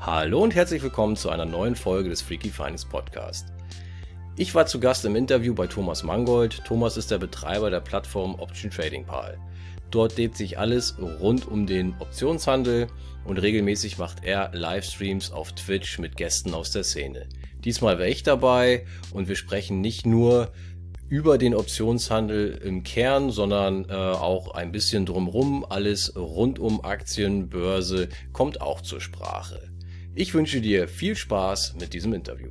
[0.00, 3.48] Hallo und herzlich willkommen zu einer neuen Folge des Freaky Finance Podcast.
[4.36, 6.64] Ich war zu Gast im Interview bei Thomas Mangold.
[6.64, 9.38] Thomas ist der Betreiber der Plattform Option Trading Pal.
[9.90, 12.86] Dort dreht sich alles rund um den Optionshandel
[13.24, 17.28] und regelmäßig macht er Livestreams auf Twitch mit Gästen aus der Szene.
[17.64, 20.52] Diesmal wäre ich dabei und wir sprechen nicht nur
[21.08, 25.66] über den Optionshandel im Kern, sondern äh, auch ein bisschen drumrum.
[25.68, 29.72] Alles rund um Aktien, Börse kommt auch zur Sprache.
[30.20, 32.48] Ich wünsche dir viel Spaß mit diesem Interview.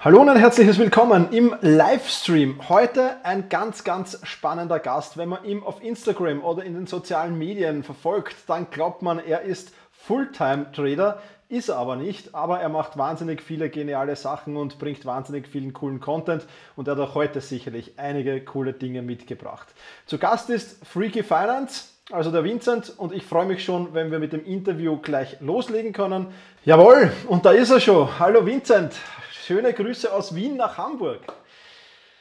[0.00, 2.70] Hallo und ein herzliches Willkommen im Livestream.
[2.70, 5.18] Heute ein ganz, ganz spannender Gast.
[5.18, 9.42] Wenn man ihn auf Instagram oder in den sozialen Medien verfolgt, dann glaubt man, er
[9.42, 9.74] ist
[10.06, 11.20] Fulltime-Trader.
[11.50, 15.72] Ist er aber nicht, aber er macht wahnsinnig viele geniale Sachen und bringt wahnsinnig vielen
[15.72, 19.66] coolen Content und er hat auch heute sicherlich einige coole Dinge mitgebracht.
[20.04, 24.18] Zu Gast ist Freaky Finance, also der Vincent und ich freue mich schon, wenn wir
[24.18, 26.34] mit dem Interview gleich loslegen können.
[26.66, 28.18] Jawohl, und da ist er schon.
[28.18, 28.94] Hallo Vincent,
[29.32, 31.22] schöne Grüße aus Wien nach Hamburg.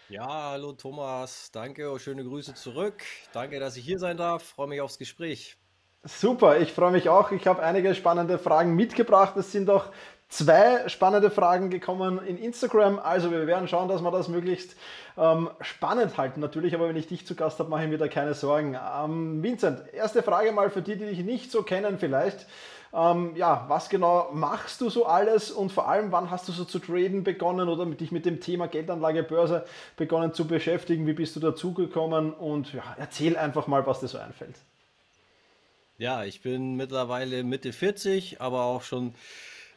[0.08, 3.04] Ja, hallo Thomas, danke, schöne Grüße zurück.
[3.34, 5.58] Danke, dass ich hier sein darf, freue mich aufs Gespräch.
[6.08, 7.32] Super, ich freue mich auch.
[7.32, 9.36] Ich habe einige spannende Fragen mitgebracht.
[9.36, 9.88] Es sind auch
[10.30, 13.00] zwei spannende Fragen gekommen in Instagram.
[13.00, 14.78] Also wir werden schauen, dass wir das möglichst
[15.18, 16.74] ähm, spannend halten natürlich.
[16.76, 18.78] Aber wenn ich dich zu Gast habe, mache ich mir da keine Sorgen.
[19.04, 22.46] Ähm, Vincent, erste Frage mal für die, die dich nicht so kennen vielleicht.
[22.94, 26.64] Ähm, ja, was genau machst du so alles und vor allem, wann hast du so
[26.64, 29.66] zu traden begonnen oder dich mit dem Thema Geldanlage, Börse
[29.98, 31.06] begonnen zu beschäftigen?
[31.06, 32.32] Wie bist du dazugekommen?
[32.32, 34.56] Und ja, erzähl einfach mal, was dir so einfällt.
[36.00, 39.16] Ja, ich bin mittlerweile Mitte 40, aber auch schon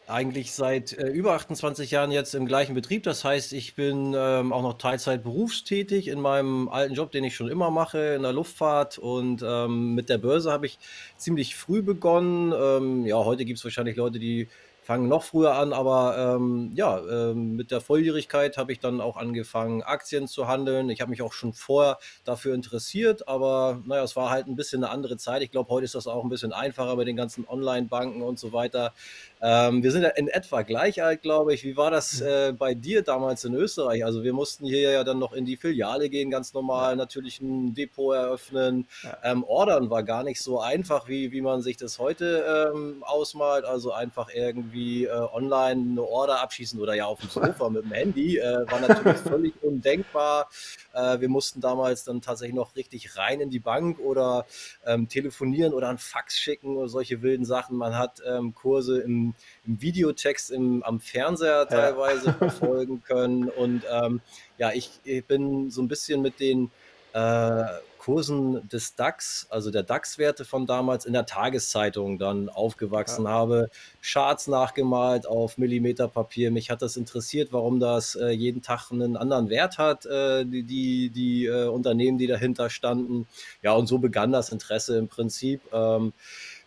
[0.07, 3.05] eigentlich seit äh, über 28 Jahren jetzt im gleichen Betrieb.
[3.05, 7.35] Das heißt, ich bin ähm, auch noch Teilzeit berufstätig in meinem alten Job, den ich
[7.35, 8.99] schon immer mache, in der Luftfahrt.
[8.99, 10.79] Und ähm, mit der Börse habe ich
[11.17, 12.53] ziemlich früh begonnen.
[12.53, 14.49] Ähm, ja, heute gibt es wahrscheinlich Leute, die
[14.91, 19.17] fangen noch früher an, aber ähm, ja, ähm, mit der Volljährigkeit habe ich dann auch
[19.17, 20.91] angefangen, Aktien zu handeln.
[20.91, 24.83] Ich habe mich auch schon vorher dafür interessiert, aber naja, es war halt ein bisschen
[24.83, 25.43] eine andere Zeit.
[25.43, 28.53] Ich glaube, heute ist das auch ein bisschen einfacher mit den ganzen Online-Banken und so
[28.53, 28.93] weiter.
[29.41, 31.63] Ähm, wir sind ja in etwa gleich alt, glaube ich.
[31.63, 34.05] Wie war das äh, bei dir damals in Österreich?
[34.05, 37.75] Also wir mussten hier ja dann noch in die Filiale gehen, ganz normal, natürlich ein
[37.75, 38.89] Depot eröffnen.
[39.23, 43.65] Ähm, ordern war gar nicht so einfach, wie, wie man sich das heute ähm, ausmalt.
[43.65, 47.93] Also einfach irgendwie äh, online eine Order abschießen oder ja auf dem Sofa mit dem
[47.93, 48.39] Handy.
[48.39, 50.49] Äh, war natürlich völlig undenkbar.
[50.93, 54.47] Äh, wir mussten damals dann tatsächlich noch richtig rein in die Bank oder
[54.85, 57.77] ähm, telefonieren oder ein Fax schicken oder solche wilden Sachen.
[57.77, 59.21] Man hat ähm, Kurse im
[59.67, 62.33] im, Videotext im, am Fernseher teilweise ja.
[62.35, 63.49] verfolgen können.
[63.49, 64.21] Und ähm,
[64.59, 66.71] ja, ich, ich, bin so ein bisschen mit den
[67.13, 67.65] äh,
[68.01, 73.31] Kursen des DAX, also der DAX-Werte von damals in der Tageszeitung dann aufgewachsen ja.
[73.31, 73.71] habe,
[74.03, 76.51] Charts nachgemalt auf Millimeterpapier.
[76.51, 80.63] Mich hat das interessiert, warum das äh, jeden Tag einen anderen Wert hat, äh, die,
[80.63, 83.27] die, die äh, Unternehmen, die dahinter standen.
[83.63, 85.61] Ja, und so begann das Interesse im Prinzip.
[85.71, 86.15] Ähm,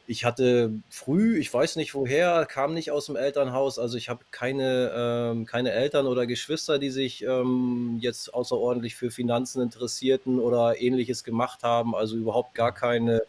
[0.06, 3.80] ich hatte früh, ich weiß nicht woher, kam nicht aus dem Elternhaus.
[3.80, 9.12] Also ich habe keine, ähm, keine Eltern oder Geschwister, die sich ähm, jetzt außerordentlich für
[9.12, 11.96] Finanzen interessierten oder ähnliches gemacht haben.
[11.96, 13.22] Also überhaupt gar keine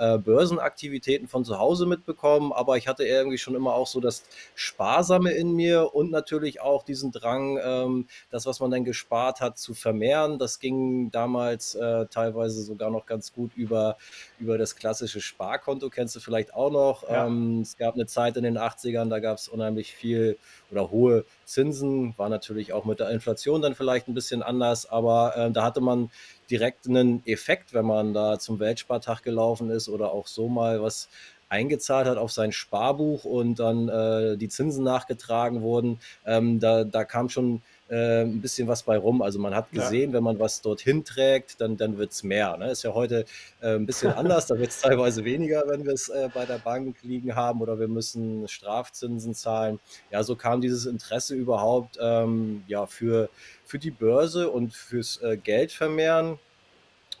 [0.00, 2.52] äh, Börsenaktivitäten von zu Hause mitbekommen.
[2.52, 4.24] Aber ich hatte irgendwie schon immer auch so das
[4.54, 9.58] Sparsame in mir und natürlich auch diesen Drang, ähm, das, was man dann gespart hat,
[9.58, 10.38] zu vermehren.
[10.38, 13.98] Das ging damals äh, teilweise sogar noch ganz gut über,
[14.38, 15.90] über das klassische Sparkonto.
[15.90, 17.08] Kennst du vielleicht auch noch.
[17.08, 17.26] Ja.
[17.26, 20.38] Ähm, es gab eine Zeit in den 80ern, da gab es unheimlich viel
[20.70, 25.36] oder hohe Zinsen, war natürlich auch mit der Inflation dann vielleicht ein bisschen anders, aber
[25.36, 26.10] äh, da hatte man
[26.50, 31.08] direkt einen Effekt, wenn man da zum Weltspartag gelaufen ist oder auch so mal was
[31.48, 35.98] eingezahlt hat auf sein Sparbuch und dann äh, die Zinsen nachgetragen wurden.
[36.24, 39.20] Ähm, da, da kam schon äh, ein bisschen was bei rum.
[39.20, 40.16] Also man hat gesehen, ja.
[40.16, 42.56] wenn man was dorthin trägt, dann, dann wird es mehr.
[42.56, 42.70] Ne?
[42.70, 43.24] Ist ja heute
[43.60, 46.58] äh, ein bisschen anders, da wird es teilweise weniger, wenn wir es äh, bei der
[46.58, 49.80] Bank liegen haben oder wir müssen Strafzinsen zahlen.
[50.10, 53.28] Ja, so kam dieses Interesse überhaupt ähm, ja, für,
[53.64, 56.38] für die Börse und fürs äh, Geld vermehren.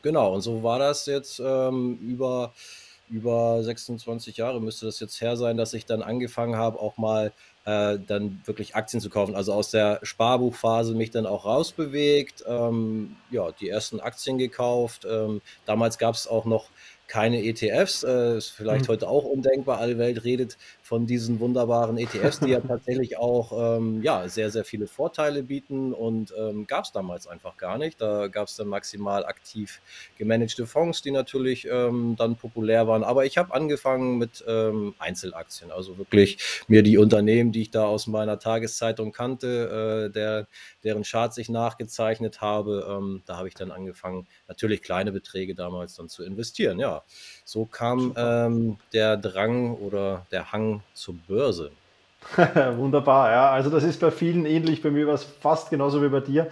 [0.02, 2.52] Genau, und so war das jetzt ähm, über
[3.10, 7.32] über 26 Jahre müsste das jetzt her sein, dass ich dann angefangen habe, auch mal
[7.64, 9.34] äh, dann wirklich Aktien zu kaufen.
[9.34, 15.06] Also aus der Sparbuchphase mich dann auch rausbewegt, ähm, ja, die ersten Aktien gekauft.
[15.08, 16.70] Ähm, damals gab es auch noch
[17.06, 18.92] keine ETFs, äh, ist vielleicht mhm.
[18.92, 19.78] heute auch undenkbar.
[19.78, 20.56] Alle Welt redet
[20.90, 25.92] von diesen wunderbaren ETFs, die ja tatsächlich auch ähm, ja, sehr, sehr viele Vorteile bieten
[25.92, 28.00] und ähm, gab es damals einfach gar nicht.
[28.00, 29.80] Da gab es dann maximal aktiv
[30.18, 33.04] gemanagte Fonds, die natürlich ähm, dann populär waren.
[33.04, 37.84] Aber ich habe angefangen mit ähm, Einzelaktien, also wirklich mir die Unternehmen, die ich da
[37.84, 40.48] aus meiner Tageszeitung kannte, äh, der,
[40.82, 45.94] deren Charts ich nachgezeichnet habe, ähm, da habe ich dann angefangen, natürlich kleine Beträge damals
[45.94, 46.80] dann zu investieren.
[46.80, 47.04] Ja,
[47.44, 51.70] so kam ähm, der Drang oder der Hang zur Börse.
[52.76, 53.50] Wunderbar, ja.
[53.50, 56.48] Also das ist bei vielen ähnlich, bei mir war es fast genauso wie bei dir.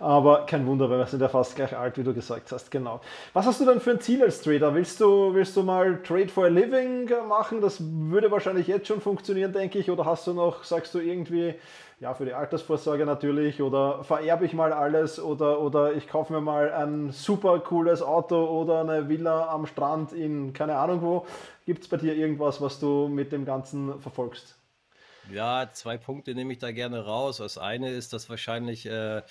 [0.00, 3.00] Aber kein Wunder, weil wir sind ja fast gleich alt, wie du gesagt hast, genau.
[3.32, 4.74] Was hast du denn für ein Ziel als Trader?
[4.74, 7.60] Willst du, willst du mal Trade for a Living machen?
[7.60, 9.90] Das würde wahrscheinlich jetzt schon funktionieren, denke ich.
[9.90, 11.54] Oder hast du noch, sagst du irgendwie,
[12.00, 16.40] ja, für die Altersvorsorge natürlich, oder vererbe ich mal alles, oder, oder ich kaufe mir
[16.40, 21.26] mal ein super cooles Auto oder eine Villa am Strand in keine Ahnung wo.
[21.66, 24.56] Gibt es bei dir irgendwas, was du mit dem Ganzen verfolgst?
[25.32, 27.38] Ja, zwei Punkte nehme ich da gerne raus.
[27.38, 29.22] Das eine ist, dass wahrscheinlich äh,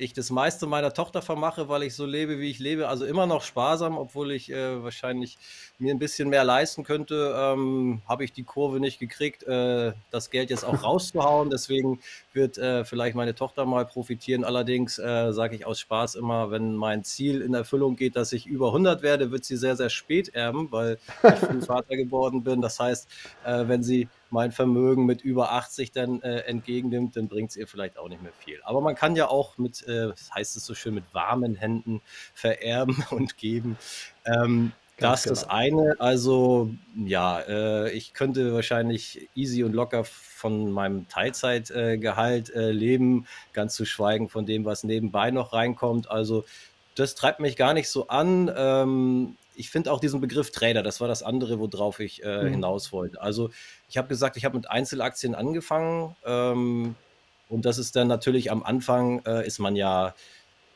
[0.00, 2.88] ich das meiste meiner Tochter vermache, weil ich so lebe, wie ich lebe.
[2.88, 5.36] Also immer noch sparsam, obwohl ich äh, wahrscheinlich
[5.78, 10.30] mir ein bisschen mehr leisten könnte, ähm, habe ich die Kurve nicht gekriegt, äh, das
[10.30, 11.50] Geld jetzt auch rauszuhauen.
[11.50, 12.00] Deswegen
[12.32, 14.44] wird äh, vielleicht meine Tochter mal profitieren.
[14.44, 18.46] Allerdings äh, sage ich aus Spaß immer, wenn mein Ziel in Erfüllung geht, dass ich
[18.46, 22.62] über 100 werde, wird sie sehr, sehr spät erben, weil ich früh Vater geworden bin.
[22.62, 23.08] Das heißt,
[23.44, 27.66] äh, wenn sie mein Vermögen mit über 80 dann äh, entgegennimmt, dann bringt es ihr
[27.66, 28.60] vielleicht auch nicht mehr viel.
[28.64, 32.00] Aber man kann ja auch mit, äh, das heißt es so schön, mit warmen Händen
[32.34, 33.76] vererben und geben.
[34.24, 35.34] Ähm, das ist genau.
[35.34, 35.96] das eine.
[35.98, 43.74] Also ja, äh, ich könnte wahrscheinlich easy und locker von meinem Teilzeitgehalt äh, leben, ganz
[43.74, 46.10] zu schweigen von dem, was nebenbei noch reinkommt.
[46.10, 46.44] Also
[46.96, 48.52] das treibt mich gar nicht so an.
[48.54, 52.50] Ähm, ich finde auch diesen Begriff Trader, das war das andere, worauf ich äh, mhm.
[52.52, 53.20] hinaus wollte.
[53.20, 53.50] Also
[53.88, 56.96] ich habe gesagt, ich habe mit Einzelaktien angefangen ähm,
[57.48, 60.14] und das ist dann natürlich am Anfang, äh, ist man ja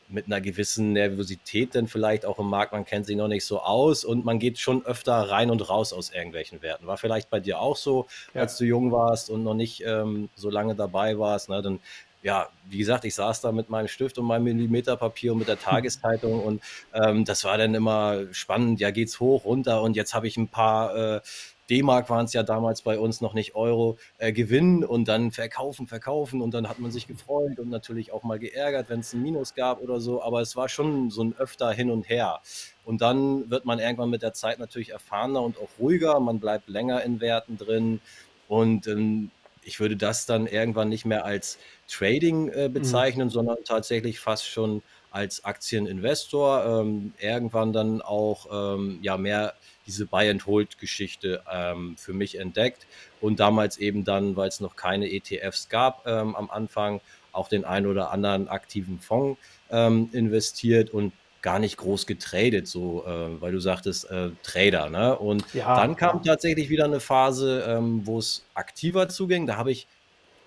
[0.07, 3.59] mit einer gewissen Nervosität dann vielleicht auch im Markt, man kennt sich noch nicht so
[3.59, 6.85] aus und man geht schon öfter rein und raus aus irgendwelchen Werten.
[6.85, 8.05] War vielleicht bei dir auch so,
[8.35, 8.41] ja.
[8.41, 11.59] als du jung warst und noch nicht ähm, so lange dabei warst, ne?
[11.63, 11.79] dann
[12.25, 15.59] ja, wie gesagt, ich saß da mit meinem Stift und meinem Millimeterpapier und mit der
[15.59, 18.79] Tageszeitung und ähm, das war dann immer spannend.
[18.79, 21.21] Ja, geht's hoch, runter und jetzt habe ich ein paar äh,
[21.69, 25.85] D-Mark waren es ja damals bei uns noch nicht Euro, äh, gewinnen und dann verkaufen,
[25.85, 29.21] verkaufen und dann hat man sich gefreut und natürlich auch mal geärgert, wenn es ein
[29.21, 32.39] Minus gab oder so, aber es war schon so ein öfter hin und her.
[32.85, 36.69] Und dann wird man irgendwann mit der Zeit natürlich erfahrener und auch ruhiger, man bleibt
[36.69, 38.01] länger in Werten drin
[38.47, 39.29] und ähm,
[39.65, 41.57] ich würde das dann irgendwann nicht mehr als
[41.89, 42.73] Trading äh, mhm.
[42.73, 43.31] bezeichnen, mhm.
[43.31, 44.81] sondern tatsächlich fast schon
[45.11, 46.81] als Aktieninvestor.
[46.81, 49.53] Ähm, irgendwann dann auch ähm, ja mehr
[49.87, 52.85] diese Buy-and-Hold-Geschichte ähm, für mich entdeckt
[53.21, 57.01] und damals eben dann, weil es noch keine ETFs gab ähm, am Anfang,
[57.31, 59.39] auch den ein oder anderen aktiven Fonds
[59.69, 61.11] ähm, investiert und
[61.45, 65.15] gar nicht groß getradet, so, äh, weil du sagtest, äh, Trader, ne?
[65.15, 66.33] Und ja, dann kam ja.
[66.33, 69.45] tatsächlich wieder eine Phase, ähm, wo es aktiver zuging.
[69.45, 69.87] Da habe ich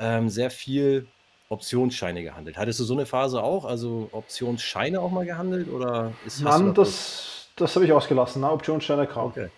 [0.01, 1.07] ähm, sehr viel
[1.51, 2.59] Optionsscheine gehandelt.
[2.59, 3.65] Hattest du so eine Phase auch?
[3.65, 5.69] Also Optionsscheine auch mal gehandelt?
[5.69, 8.51] Oder ist Mann, das, das habe ich ausgelassen, ne?
[8.51, 9.29] Optionsscheine kaum.
[9.29, 9.51] Okay.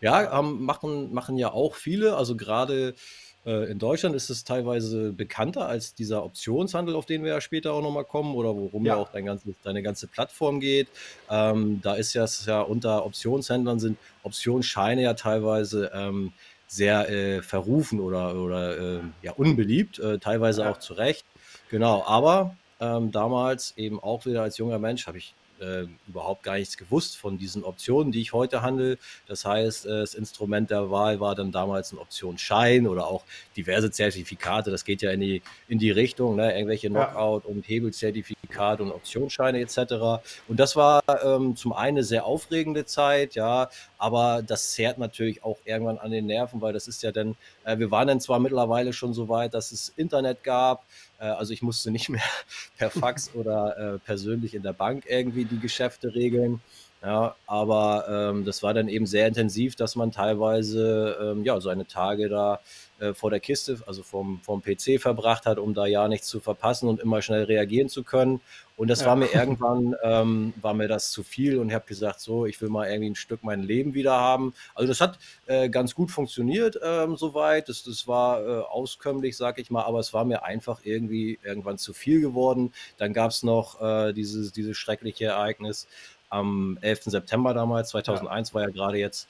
[0.00, 2.16] Ja, ähm, machen, machen ja auch viele.
[2.16, 2.96] Also gerade
[3.44, 7.80] in Deutschland ist es teilweise bekannter als dieser Optionshandel, auf den wir ja später auch
[7.80, 10.88] nochmal kommen oder worum ja, ja auch dein ganzes, deine ganze Plattform geht.
[11.30, 16.32] Ähm, da ist ja, ja unter Optionshändlern sind Optionsscheine ja teilweise ähm,
[16.70, 20.70] sehr äh, verrufen oder, oder äh, ja, unbeliebt, äh, teilweise ja.
[20.70, 21.24] auch zu Recht.
[21.68, 26.56] Genau, aber ähm, damals eben auch wieder als junger Mensch habe ich äh, überhaupt gar
[26.56, 28.98] nichts gewusst von diesen Optionen, die ich heute handle.
[29.26, 33.22] Das heißt, äh, das Instrument der Wahl war dann damals ein Optionsschein oder auch
[33.56, 34.70] diverse Zertifikate.
[34.70, 36.52] Das geht ja in die, in die Richtung, ne?
[36.54, 40.22] irgendwelche Knockout- und Hebelzertifikate und Optionsscheine etc.
[40.48, 45.44] Und das war ähm, zum einen eine sehr aufregende Zeit, ja, aber das zehrt natürlich
[45.44, 48.38] auch irgendwann an den Nerven, weil das ist ja dann, äh, wir waren dann zwar
[48.38, 50.84] mittlerweile schon so weit, dass es Internet gab,
[51.24, 52.22] also ich musste nicht mehr
[52.78, 56.60] per Fax oder äh, persönlich in der Bank irgendwie die Geschäfte regeln.
[57.02, 61.86] Ja, aber ähm, das war dann eben sehr intensiv, dass man teilweise ähm, ja, seine
[61.86, 62.60] Tage da
[63.00, 66.38] äh, vor der Kiste, also vom, vom PC verbracht hat, um da ja nichts zu
[66.38, 68.40] verpassen und immer schnell reagieren zu können.
[68.76, 69.06] Und das ja.
[69.06, 72.60] war mir irgendwann, ähm, war mir das zu viel und ich habe gesagt, so, ich
[72.60, 74.54] will mal irgendwie ein Stück mein Leben wieder haben.
[74.74, 77.68] Also das hat äh, ganz gut funktioniert ähm, soweit.
[77.68, 81.78] Das, das war äh, auskömmlich, sag ich mal, aber es war mir einfach irgendwie irgendwann
[81.78, 82.72] zu viel geworden.
[82.98, 85.86] Dann gab es noch äh, dieses, dieses schreckliche Ereignis
[86.28, 87.04] am 11.
[87.04, 88.54] September damals, 2001 ja.
[88.54, 89.28] war ja gerade jetzt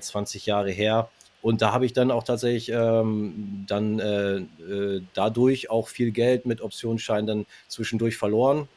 [0.00, 1.08] 20 äh, Jahre her
[1.42, 6.44] Und da habe ich dann auch tatsächlich ähm, dann äh, äh, dadurch auch viel Geld
[6.46, 8.68] mit Optionsscheinen dann zwischendurch verloren.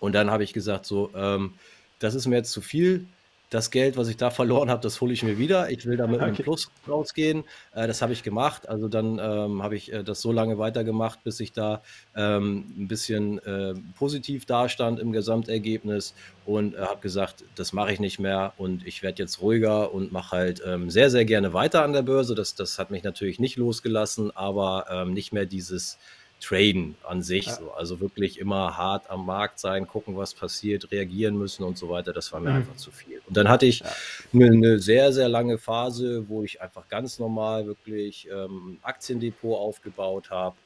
[0.00, 1.54] Und dann habe ich gesagt, so, ähm,
[2.00, 3.06] das ist mir jetzt zu viel
[3.54, 5.70] das Geld, was ich da verloren habe, das hole ich mir wieder.
[5.70, 6.24] Ich will da mit okay.
[6.24, 7.44] einem Plus rausgehen.
[7.72, 8.68] Äh, das habe ich gemacht.
[8.68, 11.80] Also dann ähm, habe ich äh, das so lange weitergemacht, bis ich da
[12.16, 16.14] ähm, ein bisschen äh, positiv dastand im Gesamtergebnis
[16.46, 20.10] und äh, habe gesagt, das mache ich nicht mehr und ich werde jetzt ruhiger und
[20.10, 22.34] mache halt ähm, sehr, sehr gerne weiter an der Börse.
[22.34, 25.96] Das, das hat mich natürlich nicht losgelassen, aber ähm, nicht mehr dieses
[26.44, 27.46] Traden an sich.
[27.46, 27.54] Ja.
[27.54, 27.72] So.
[27.72, 32.12] Also wirklich immer hart am Markt sein, gucken, was passiert, reagieren müssen und so weiter.
[32.12, 32.56] Das war mir mhm.
[32.56, 33.20] einfach zu viel.
[33.26, 33.86] Und dann hatte ich ja.
[34.32, 40.30] eine, eine, sehr, sehr lange Phase, wo ich einfach ganz normal wirklich ähm, Aktiendepot aufgebaut
[40.30, 40.56] habe,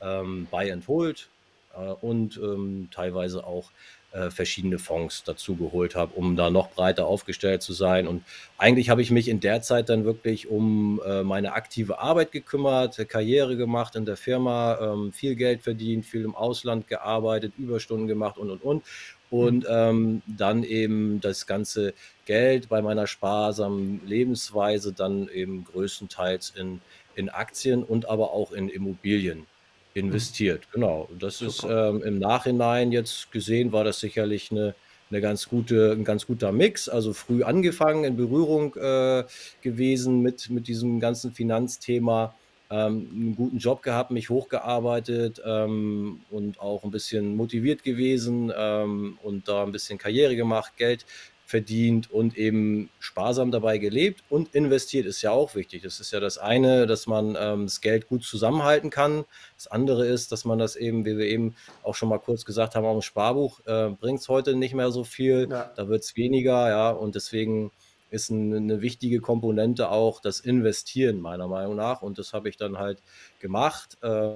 [0.00, 1.28] ähm, Buy and Hold
[1.76, 3.70] äh, und ähm, teilweise auch
[4.12, 8.08] äh, verschiedene Fonds dazu geholt habe, um da noch breiter aufgestellt zu sein.
[8.08, 8.24] Und
[8.58, 13.08] eigentlich habe ich mich in der Zeit dann wirklich um äh, meine aktive Arbeit gekümmert,
[13.08, 18.38] Karriere gemacht in der Firma, ähm, viel Geld verdient, viel im Ausland gearbeitet, Überstunden gemacht
[18.38, 18.84] und und und.
[19.30, 19.70] Und mhm.
[19.70, 21.94] ähm, dann eben das ganze
[22.26, 26.80] Geld bei meiner sparsamen Lebensweise dann eben größtenteils in,
[27.14, 29.46] in Aktien und aber auch in Immobilien
[29.94, 30.60] investiert.
[30.68, 30.72] Mhm.
[30.72, 31.08] Genau.
[31.18, 31.50] Das Super.
[31.50, 34.74] ist ähm, im Nachhinein jetzt gesehen, war das sicherlich eine,
[35.10, 36.88] eine ganz gute, ein ganz guter Mix.
[36.88, 39.24] Also früh angefangen, in Berührung äh,
[39.62, 42.34] gewesen mit, mit diesem ganzen Finanzthema.
[42.72, 49.18] Ähm, einen guten Job gehabt, mich hochgearbeitet ähm, und auch ein bisschen motiviert gewesen ähm,
[49.24, 51.04] und da ein bisschen Karriere gemacht, Geld
[51.50, 55.82] verdient und eben sparsam dabei gelebt und investiert ist ja auch wichtig.
[55.82, 59.24] Das ist ja das eine, dass man ähm, das Geld gut zusammenhalten kann.
[59.56, 62.76] Das andere ist, dass man das eben, wie wir eben auch schon mal kurz gesagt
[62.76, 65.48] haben, auch im Sparbuch äh, bringt es heute nicht mehr so viel.
[65.50, 65.72] Ja.
[65.74, 67.72] Da wird es weniger, ja, und deswegen
[68.10, 72.00] ist eine, eine wichtige Komponente auch das Investieren meiner Meinung nach.
[72.00, 73.02] Und das habe ich dann halt
[73.40, 73.98] gemacht.
[74.02, 74.34] Äh,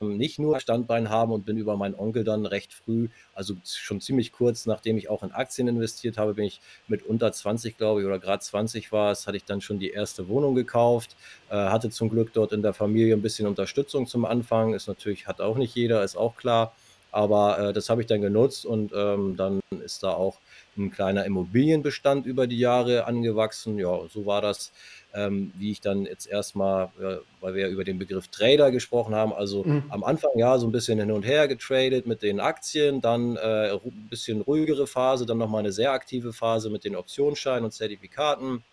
[0.00, 4.32] nicht nur Standbein haben und bin über meinen Onkel dann recht früh, also schon ziemlich
[4.32, 8.06] kurz, nachdem ich auch in Aktien investiert habe, bin ich mit unter 20, glaube ich,
[8.06, 11.16] oder gerade 20 war es, hatte ich dann schon die erste Wohnung gekauft,
[11.50, 15.26] äh, hatte zum Glück dort in der Familie ein bisschen Unterstützung zum Anfang, ist natürlich,
[15.26, 16.74] hat auch nicht jeder, ist auch klar,
[17.14, 20.40] aber äh, das habe ich dann genutzt und ähm, dann ist da auch
[20.76, 23.78] ein kleiner Immobilienbestand über die Jahre angewachsen.
[23.78, 24.72] Ja, so war das
[25.14, 29.14] ähm, wie ich dann jetzt erstmal, äh, weil wir ja über den Begriff Trader gesprochen
[29.14, 29.84] haben, also mhm.
[29.88, 33.70] am Anfang ja so ein bisschen hin und her getradet mit den Aktien, dann äh,
[33.70, 38.64] ein bisschen ruhigere Phase, dann nochmal eine sehr aktive Phase mit den Optionsscheinen und Zertifikaten.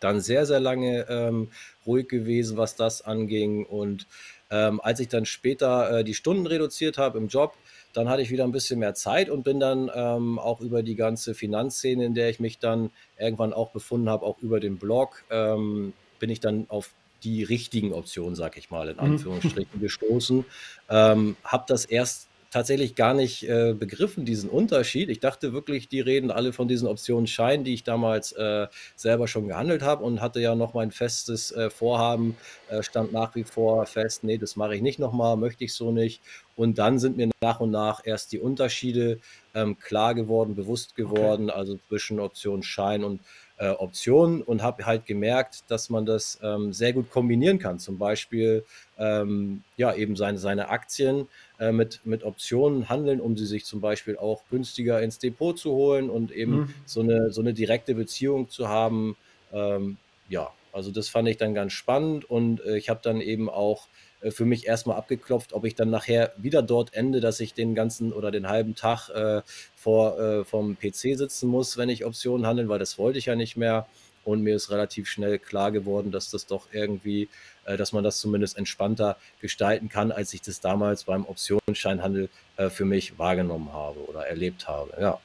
[0.00, 1.48] Dann sehr, sehr lange ähm,
[1.86, 3.64] ruhig gewesen, was das anging.
[3.64, 4.06] Und
[4.50, 7.54] ähm, als ich dann später äh, die Stunden reduziert habe im Job,
[7.94, 10.96] dann hatte ich wieder ein bisschen mehr Zeit und bin dann ähm, auch über die
[10.96, 15.24] ganze Finanzszene, in der ich mich dann irgendwann auch befunden habe, auch über den Blog,
[15.30, 19.02] ähm, bin ich dann auf die richtigen Optionen, sag ich mal, in mhm.
[19.02, 20.44] Anführungsstrichen gestoßen.
[20.90, 25.08] Ähm, habe das erst tatsächlich gar nicht äh, begriffen, diesen Unterschied.
[25.08, 29.26] Ich dachte wirklich, die reden alle von diesen Optionen Schein, die ich damals äh, selber
[29.26, 32.36] schon gehandelt habe und hatte ja noch mein festes äh, Vorhaben,
[32.70, 35.90] äh, stand nach wie vor fest, nee, das mache ich nicht nochmal, möchte ich so
[35.90, 36.22] nicht.
[36.54, 39.18] Und dann sind mir nach und nach erst die Unterschiede
[39.52, 41.58] ähm, klar geworden, bewusst geworden, okay.
[41.58, 43.20] also zwischen Option Schein und
[43.64, 47.78] äh, Optionen und habe halt gemerkt, dass man das ähm, sehr gut kombinieren kann.
[47.78, 48.64] Zum Beispiel
[48.98, 51.28] ähm, ja eben seine, seine Aktien
[51.58, 55.72] äh, mit, mit Optionen handeln, um sie sich zum Beispiel auch günstiger ins Depot zu
[55.72, 56.74] holen und eben mhm.
[56.84, 59.16] so, eine, so eine direkte Beziehung zu haben.
[59.52, 59.96] Ähm,
[60.28, 63.86] ja, also das fand ich dann ganz spannend und äh, ich habe dann eben auch
[64.24, 67.74] äh, für mich erstmal abgeklopft, ob ich dann nachher wieder dort ende, dass ich den
[67.74, 69.42] ganzen oder den halben Tag äh,
[69.76, 73.36] vor äh, vom PC sitzen muss, wenn ich Optionen handle, weil das wollte ich ja
[73.36, 73.86] nicht mehr.
[74.24, 77.28] Und mir ist relativ schnell klar geworden, dass das doch irgendwie,
[77.66, 82.70] äh, dass man das zumindest entspannter gestalten kann, als ich das damals beim Optionsscheinhandel äh,
[82.70, 84.92] für mich wahrgenommen habe oder erlebt habe.
[84.98, 85.20] Ja.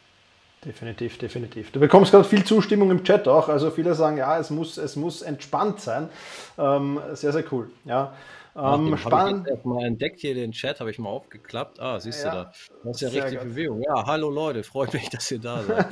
[0.65, 1.71] Definitiv, definitiv.
[1.71, 3.47] Du bekommst gerade viel Zustimmung im Chat auch.
[3.47, 6.09] Also viele sagen, ja, es muss, es muss entspannt sein.
[6.57, 7.69] Ähm, sehr, sehr cool.
[7.85, 8.13] Ja.
[8.59, 9.47] Ähm, spannend.
[9.53, 11.79] Ich mal entdeckt hier den Chat, habe ich mal aufgeklappt.
[11.79, 12.53] Ah, siehst ja, du da.
[12.83, 13.49] Das ist ja richtig gut.
[13.49, 13.81] Bewegung.
[13.81, 15.87] Ja, hallo Leute, freut mich, dass ihr da seid.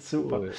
[0.00, 0.40] Super.
[0.40, 0.52] Cool.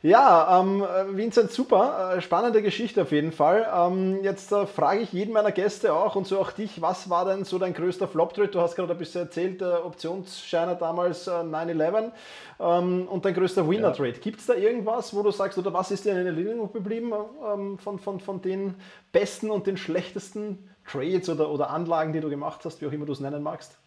[0.00, 2.14] Ja, ähm, Vincent, super.
[2.16, 3.66] Äh, spannende Geschichte auf jeden Fall.
[3.74, 7.24] Ähm, jetzt äh, frage ich jeden meiner Gäste auch und so auch dich, was war
[7.24, 8.48] denn so dein größter Flop-Trade?
[8.48, 12.12] Du hast gerade ein bisschen erzählt, äh, Optionsscheiner damals äh, 9-11
[12.60, 14.10] ähm, und dein größter Winner-Trade.
[14.10, 14.18] Ja.
[14.18, 17.12] Gibt es da irgendwas, wo du sagst, oder was ist dir in Erinnerung geblieben
[17.44, 18.76] ähm, von, von, von den
[19.10, 23.06] besten und den schlechtesten Trades oder, oder Anlagen, die du gemacht hast, wie auch immer
[23.06, 23.80] du es nennen magst?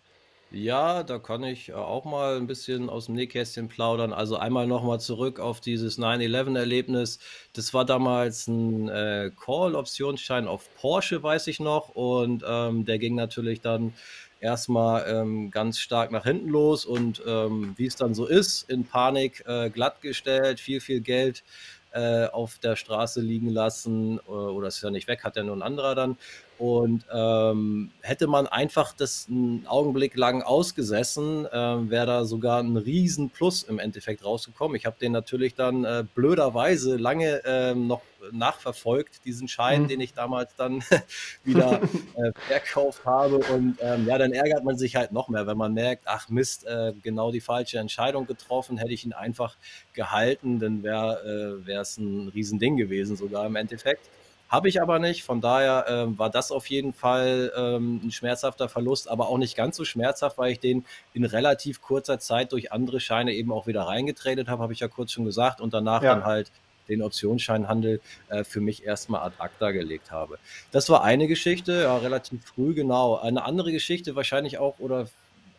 [0.53, 4.12] Ja, da kann ich äh, auch mal ein bisschen aus dem Nähkästchen plaudern.
[4.12, 7.20] Also, einmal noch mal zurück auf dieses 9/11-Erlebnis.
[7.53, 11.88] Das war damals 'n, äh, Call-Optionsschein auf Porsche, weiß ich noch.
[11.88, 13.96] Und, ähm, der ging natürlich dann
[14.39, 18.63] erst mal, ähm, ganz stark nach hinten los und, ähm, wie es dann so ist,
[18.63, 21.43] in Panik, äh, glattgestellt, viel, viel Geld,
[21.91, 25.55] äh, auf der Straße liegen lassen, äh, oder ist ja nicht weg, hat ja nur
[25.55, 26.17] 'n anderer dann.
[26.62, 32.77] Und, ähm, hätte man einfach das 'n Augenblick lang ausgesessen, ähm, wäre da sogar 'n
[32.77, 34.75] Riesenplus im Endeffekt rausgekommen.
[34.77, 39.88] Ich habe den natürlich dann, äh, blöderweise lange, ähm, noch nachverfolgt, diesen Schein, Mhm.
[39.88, 40.82] den ich damals dann
[41.44, 41.82] wieder,
[42.13, 43.38] äh, verkauft habe.
[43.38, 46.63] Und, ähm, ja, dann ärgert man sich halt noch mehr, wenn man merkt: „Ach Mist,
[46.68, 48.77] äh, genau die falsche Entscheidung getroffen.
[48.77, 49.58] Hätte ich ihn einfach
[49.94, 54.10] gehalten, dann wäre äh, es 'n Riesending gewesen sogar im Endeffekt.“
[54.51, 58.67] Habe ich aber nicht, von daher, ähm, war das auf jeden Fall, ähm, 'n schmerzhafter
[58.67, 62.70] Verlust, aber auch nicht ganz so schmerzhaft, weil ich den in relativ kurzer Zeit durch
[62.74, 66.03] andere Scheine eben auch wieder reingetradet habe, habe ich ja kurz schon gesagt, und danach
[66.03, 66.25] dann Ja.
[66.25, 66.51] halt
[66.89, 70.39] den Optionsscheinhandel, äh, für mich erst mal ad acta gelegt habe.
[70.70, 73.15] Das war eine Geschichte, ja, relativ früh, genau.
[73.15, 75.08] Eine andere Geschichte wahrscheinlich auch oder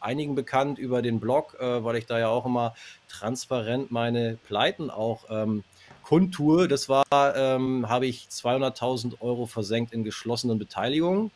[0.00, 2.74] einigen bekannt über den Blog, äh, weil ich da ja auch immer
[3.08, 5.64] transparent meine Pleiten auch, ähm,
[6.12, 6.68] kundtue.
[6.68, 11.30] Das war ähm, habe ich 200.000 € versenkt in geschlossenen Beteiligungen.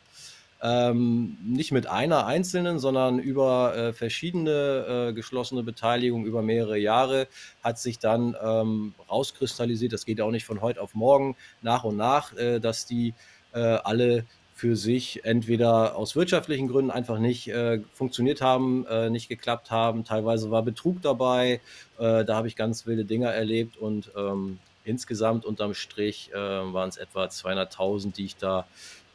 [0.61, 7.27] Ähm, nicht mit einer einzelnen, sondern über, äh, verschiedene, äh, geschlossene Beteiligungen über mehrere Jahre
[7.63, 11.97] hat sich dann, ähm, rauskristallisiert das geht auch nicht von heut auf morgen, nach und
[11.97, 13.15] nach, äh, dass die,
[13.53, 19.29] äh, alle für sich entweder aus wirtschaftlichen Gründen einfach nicht, äh, funktioniert haben, äh, nicht
[19.29, 20.03] geklappt haben.
[20.03, 21.61] Teilweise war Betrug dabei.
[21.99, 24.57] Äh, da habe ich ganz wilde Dinger erlebt und, ähm,
[24.87, 28.67] insgesamt unterm Strich, äh, waren's etwa 200.000, die ich da,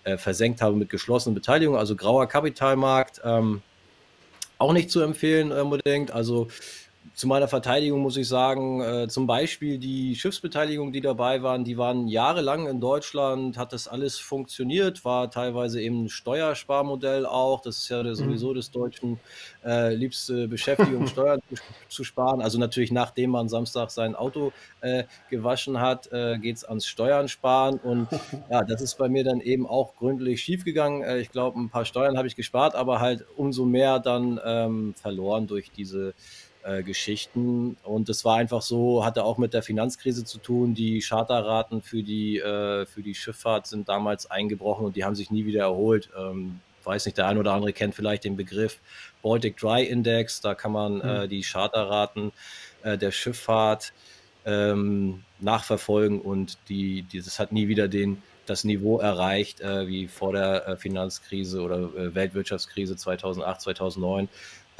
[0.04, 3.20] äh, versenkt habe mit geschlossenen Beteiligungen, also grauer Kapitalmarkt.
[3.24, 3.62] Ähm,
[4.58, 6.10] auch nicht zu empfehlen, äh, unbedingt.
[6.12, 6.48] Also,
[7.14, 11.76] zu meiner Verteidigung muss ich sagen, äh, zum Beispiel die Schiffsbeteiligungen, die dabei waren, die
[11.76, 17.60] waren jahrelang in Deutschland hat das alles funktioniert, war teilweise eben 'n Steuersparmodell auch.
[17.60, 18.42] Das ist ja Mhm.
[18.42, 19.20] sowieso des Deutschen,
[19.64, 21.56] äh, liebste Beschäftigung, Steuern zu
[21.88, 22.40] zu sparen.
[22.40, 27.78] Also, natürlich, nachdem man samstags sein Auto, äh, gewaschen hat, äh, geht's ans Steuern sparen.
[27.78, 28.10] Und
[28.48, 31.02] ja, das ist bei mir dann eben auch gründlich schiefgegangen.
[31.02, 34.94] Äh, ich glaube, 'n paar Steuern habe ich gespart, aber halt umso mehr dann, ähm,
[34.96, 36.14] verloren durch diese,
[36.62, 37.76] äh, Geschichten.
[37.82, 40.74] Und das war einfach so hatte auch mit der Finanzkrise zu tun.
[40.74, 45.30] Die Charterraten für die äh, für die Schifffahrt sind damals eingebrochen und die haben sich
[45.30, 46.10] nie wieder erholt.
[46.18, 48.80] Ähm, weiß nicht, der ein oder andere kennt vielleicht den Begriff
[49.22, 50.40] Baltic Dry Index.
[50.40, 51.00] Da kann man, Mhm.
[51.02, 52.32] äh, die Charterraten,
[52.82, 53.92] äh, der Schifffahrt,
[54.44, 60.32] ähm, nachverfolgen und die dieses hat nie wieder den das Niveau erreicht, äh, wie vor
[60.32, 64.28] der, äh, Finanzkrise oder, äh, Weltwirtschaftskrise 2008, 2009.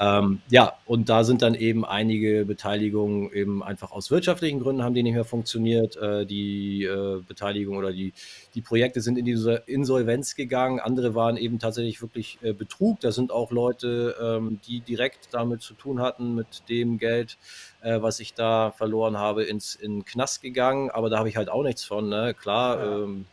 [0.03, 4.93] Ähm, ja, und da sind dann eben einige Beteiligungen eben einfach aus wirtschaftlichen Gründen haben
[4.95, 5.95] die nicht mehr funktioniert.
[5.97, 8.13] Äh, die, äh, Beteiligung oder die
[8.55, 10.79] die Projekte sind in diese Insolvenz gegangen.
[10.79, 12.99] Andere waren eben tatsächlich wirklich, äh, Betrug.
[12.99, 17.37] Da sind auch Leute, ähm, die direkt damit zu tun hatten mit dem Geld,
[17.81, 21.49] äh, was ich da verloren habe, ins in Knast gegangen, aber da habe ich halt
[21.49, 22.33] auch nichts von, ne?
[22.33, 23.03] Klar, Ja.
[23.03, 23.25] ähm,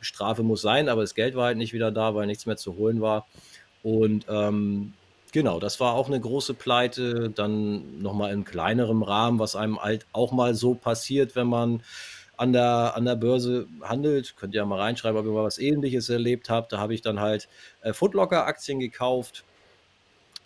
[0.00, 2.76] Strafe muss sein, aber das Geld war halt nicht wieder da, weil nichts mehr zu
[2.76, 3.26] holen war.
[3.82, 4.94] Und, ähm,
[5.32, 7.30] genau, das war auch 'ne große Pleite.
[7.30, 11.82] Dann noch mal in kleinerem Rahmen, was einem halt auch mal so passiert, wenn man
[12.36, 14.36] an der an der Börse handelt.
[14.36, 16.72] Könnt ihr ja mal reinschreiben, ob ihr mal was Ähnliches erlebt habt.
[16.72, 17.48] Da habe ich dann halt,
[17.80, 19.42] äh, Foot Locker Aktien gekauft.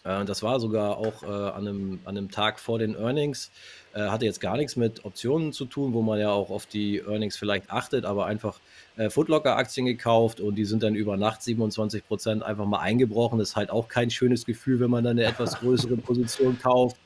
[0.04, 3.50] Äh, das war sogar auch, äh, an 'nem an 'nem Tag vor den Earnings.
[3.96, 6.98] Äh, hatte jetzt gar nix mit Optionen zu tun, wo man ja auch auf die
[6.98, 8.60] Earnings vielleicht achtet, aber einfach,
[8.96, 12.80] äh, Foot Locker Aktien gekauft und die sind dann über Nacht 27 % einfach mal
[12.80, 13.40] eingebrochen.
[13.40, 16.96] Ist halt auch kein schönes Gefühl, wenn man dann 'ne etwas größere Position kauft.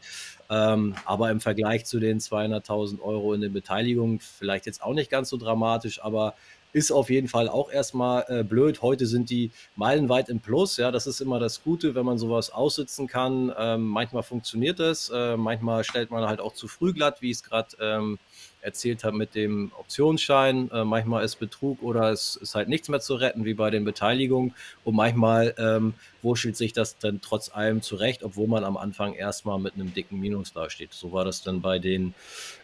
[0.50, 5.10] Ähm, aber im Vergleich zu den 200.000 € in den Beteiligungen vielleicht jetzt auch nicht
[5.10, 6.34] ganz so dramatisch, aber
[6.72, 8.82] ist auf jeden Fall auch erst mal, äh, blöd.
[8.82, 10.90] Heute sind die meilenweit im Plus, ja.
[10.90, 13.52] Das ist immer das Gute, wenn man so was aussitzen kann.
[13.58, 17.42] Ähm, manchmal funktioniert das, äh, manchmal stellt man halt auch zu früh glatt, wie ich's
[17.42, 18.18] grad, ähm,
[18.62, 20.70] erzählt habe mit dem Optionsschein.
[20.70, 23.84] Äh, manchmal ist Betrug oder es ist halt nichts mehr zu retten, wie bei den
[23.84, 24.54] Beteiligungen.
[24.84, 29.46] Und manchmal, ähm, wurschtelt sich das dann trotz allem zurecht, obwohl man am Anfang erst
[29.46, 30.92] mal mit 'nem dicken Minus dasteht.
[30.92, 32.14] So war das dann bei den,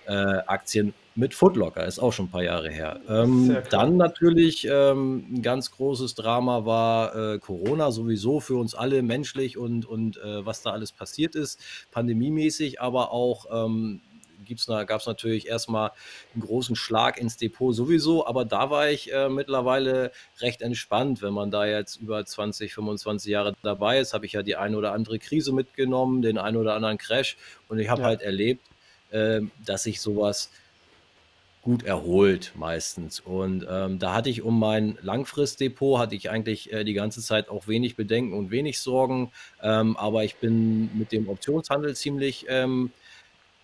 [0.07, 3.01] äh, Aktien mit Foot Locker, ist auch schon 'n paar Jahre her.
[3.09, 9.03] Ähm, dann natürlich, ähm, 'n ganz großes Drama war, äh, Corona sowieso für uns alle
[9.03, 14.01] menschlich und und, äh, was da alles passiert ist, pandemiemäßig, aber auch, ähm,
[14.87, 15.91] gab es natürlich erstmal
[16.35, 21.23] einen großen Schlag ins Depot sowieso, aber da war ich äh, mittlerweile recht entspannt.
[21.23, 24.77] Wenn man da jetzt über 20, 25 Jahre dabei ist, habe ich ja die eine
[24.77, 27.37] oder andere Krise mitgenommen, den einen oder anderen Crash
[27.69, 28.07] und ich habe ja.
[28.09, 28.65] halt erlebt,
[29.11, 30.51] äh, dass sich sowas
[31.67, 33.19] gut erholt meistens.
[33.19, 37.49] Und ähm, da hatte ich um mein Langfristdepot, hatte ich eigentlich äh, die ganze Zeit
[37.49, 39.33] auch wenig Bedenken und wenig Sorgen.
[39.61, 42.93] Ähm, aber ich bin mit dem Optionshandel ziemlich ähm,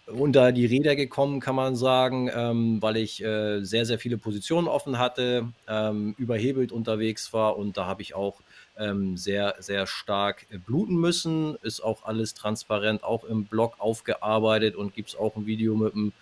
[0.08, 4.66] unter die Räder gekommen, kann man sagen, ähm, weil ich äh, sehr, sehr viele Positionen
[4.66, 8.40] offen hatte, ähm, überhebelt unterwegs war und da habe ich auch
[8.76, 11.56] ähm, sehr, sehr stark bluten müssen.
[11.62, 15.94] Ist auch alles transparent, auch im Blog aufgearbeitet und gibt es auch ein Video mit
[15.94, 16.12] einem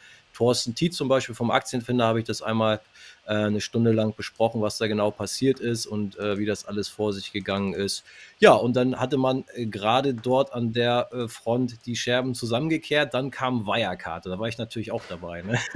[0.41, 2.81] Thorsten Tietz zum Beispiel vom Aktienfinder habe ich das einmal
[3.27, 6.89] äh, eine Stunde lang besprochen, was da genau passiert ist und äh, wie das alles
[6.89, 8.05] vor sich gegangen ist.
[8.39, 13.13] Ja, und dann hatte man äh, gerade dort an der äh, Front die Scherben zusammengekehrt.
[13.13, 14.25] Dann kam Wirecard.
[14.25, 15.43] Da war ich natürlich auch dabei.
[15.43, 15.59] Ne?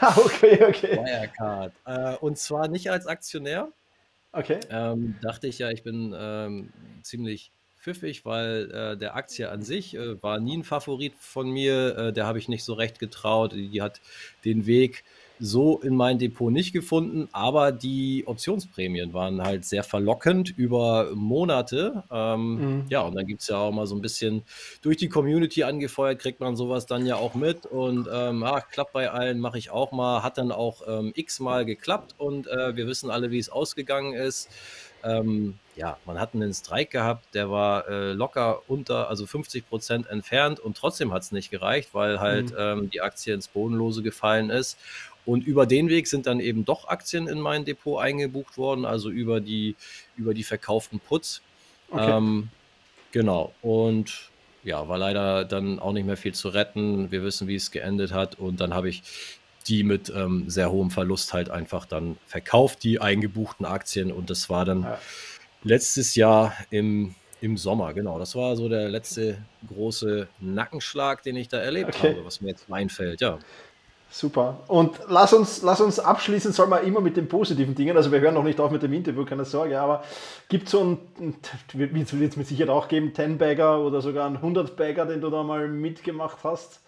[0.00, 0.96] Ah, okay, okay.
[0.96, 1.72] Wirecard.
[1.84, 3.68] Äh, und zwar nicht als Aktionär.
[4.32, 4.58] Okay.
[4.68, 9.94] Ähm, dachte ich ja, ich bin ähm, ziemlich pfiffig, weil äh, der Aktie an sich
[9.94, 11.96] äh, war nie ein Favorit von mir.
[11.96, 13.52] Äh, der habe ich nicht so recht getraut.
[13.52, 14.00] Die hat
[14.44, 15.04] den Weg
[15.40, 22.04] so in mein Depot nicht gefunden, aber die Optionsprämien waren halt sehr verlockend über Monate.
[22.10, 22.84] Ähm, mhm.
[22.88, 24.42] Ja, und dann gibt es ja auch mal so ein bisschen
[24.82, 27.66] durch die Community angefeuert, kriegt man sowas dann ja auch mit.
[27.66, 30.22] Und ähm, ach, klappt bei allen, mache ich auch mal.
[30.22, 34.48] Hat dann auch ähm, x-mal geklappt und äh, wir wissen alle, wie es ausgegangen ist.
[35.04, 40.08] Ähm, ja, man hat einen Strike gehabt, der war äh, locker unter, also 50 Prozent
[40.08, 42.56] entfernt und trotzdem hat es nicht gereicht, weil halt mhm.
[42.58, 44.76] ähm, die Aktie ins Bodenlose gefallen ist.
[45.24, 49.10] Und über den Weg sind dann eben doch Aktien in mein Depot eingebucht worden, also
[49.10, 49.76] über die,
[50.16, 51.42] über die verkauften Puts.
[51.90, 52.16] Okay.
[52.16, 52.48] Ähm,
[53.12, 53.52] genau.
[53.60, 54.30] Und
[54.64, 57.10] ja, war leider dann auch nicht mehr viel zu retten.
[57.10, 58.38] Wir wissen, wie es geendet hat.
[58.38, 59.02] Und dann habe ich
[59.68, 64.10] die mit ähm, sehr hohem Verlust halt einfach dann verkauft, die eingebuchten Aktien.
[64.12, 64.98] Und das war dann ja.
[65.62, 68.18] letztes Jahr im, im Sommer, genau.
[68.18, 72.14] Das war so der letzte große Nackenschlag, den ich da erlebt okay.
[72.14, 73.38] habe, was mir jetzt einfällt, ja.
[74.10, 74.60] Super.
[74.68, 78.20] Und lass uns, lass uns abschließen, soll man immer mit den positiven Dingen, also wir
[78.20, 80.02] hören noch nicht auf mit dem Interview, keine Sorge, aber
[80.48, 81.34] gibt es so ein,
[81.74, 85.68] wie es mit Sicherheit auch geben, 10-Bagger oder sogar ein 100-Bagger, den du da mal
[85.68, 86.80] mitgemacht hast?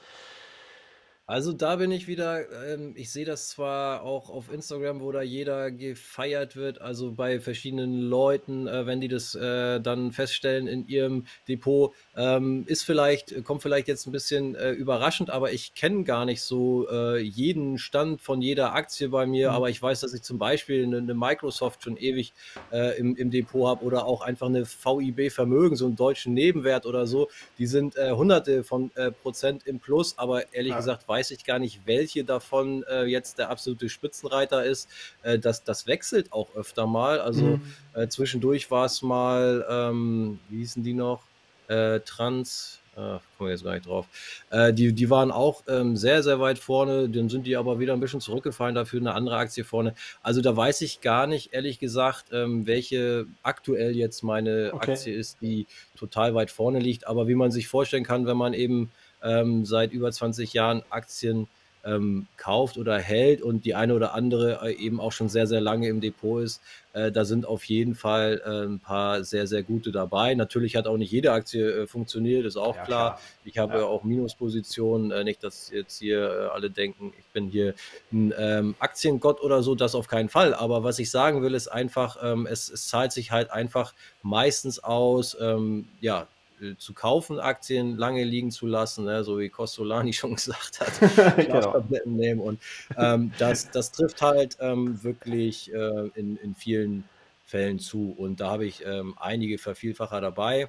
[1.31, 5.23] Also da bin ich wieder, ähm, ich sehe das zwar auch auf Instagram, wo da
[5.23, 10.89] jeder gefeiert wird, also bei verschiedenen Leuten, äh, wenn die das äh, dann feststellen in
[10.89, 16.03] ihrem Depot, ähm, ist vielleicht, kommt vielleicht jetzt ein bisschen äh, überraschend, aber ich kenne
[16.03, 19.55] gar nicht so äh, jeden Stand von jeder Aktie bei mir, mhm.
[19.55, 22.33] aber ich weiß, dass ich zum Beispiel eine, eine Microsoft schon ewig
[22.73, 26.87] äh, im, im Depot habe oder auch einfach eine VIB Vermögen, so einen deutschen Nebenwert
[26.87, 28.91] oder so, die sind äh, hunderte von
[29.23, 30.79] Prozent im Plus, aber ehrlich ja.
[30.79, 34.89] gesagt weiß weiß ich gar nicht, welche davon äh, jetzt der absolute Spitzenreiter ist.
[35.23, 37.21] Äh, das, das wechselt auch öfter mal.
[37.21, 37.63] Also mhm.
[37.93, 41.23] äh, zwischendurch war es mal, ähm, wie hießen die noch?
[41.69, 42.79] Äh, Trans.
[42.97, 44.07] Ach, komme jetzt gar nicht drauf.
[44.51, 47.09] Äh, die, die waren auch ähm, sehr, sehr weit vorne.
[47.09, 49.95] Dann sind die aber wieder ein bisschen zurückgefallen, dafür eine andere Aktie vorne.
[50.23, 54.93] Also da weiß ich gar nicht, ehrlich gesagt, ähm, welche aktuell jetzt meine okay.
[54.93, 57.07] Aktie ist, die total weit vorne liegt.
[57.07, 58.91] Aber wie man sich vorstellen kann, wenn man eben
[59.23, 61.49] ähm, seit über 20 Jahren Aktien
[61.85, 65.61] ähm, kauft oder hält und die eine oder andere äh, eben auch schon sehr, sehr
[65.61, 66.61] lange im Depot ist,
[66.93, 70.35] äh, da sind auf jeden Fall äh, ein paar sehr, sehr gute dabei.
[70.35, 73.15] Natürlich hat auch nicht jede Aktie äh, funktioniert, ist auch ja, klar.
[73.15, 73.21] klar.
[73.45, 73.85] Ich habe ja.
[73.85, 77.75] auch Minuspositionen, äh, nicht, dass jetzt hier äh, alle denken, ich bin hier
[78.13, 80.55] ein ähm, Aktiengott oder so, das auf keinen Fall.
[80.55, 84.83] Aber was ich sagen will, ist einfach, ähm, es, es, zahlt sich halt einfach meistens
[84.83, 86.27] aus, ähm, ja,
[86.61, 91.37] äh, zu kaufen, Aktien lange liegen zu lassen, ne, so wie Costolani schon gesagt hat.
[91.37, 91.85] genau.
[92.05, 92.41] nehmen.
[92.41, 92.61] Und
[92.97, 97.05] ähm, das, das trifft halt ähm, wirklich äh, in, in vielen
[97.45, 98.15] Fällen zu.
[98.17, 100.69] Und da habe ich ähm, einige Vervielfacher dabei.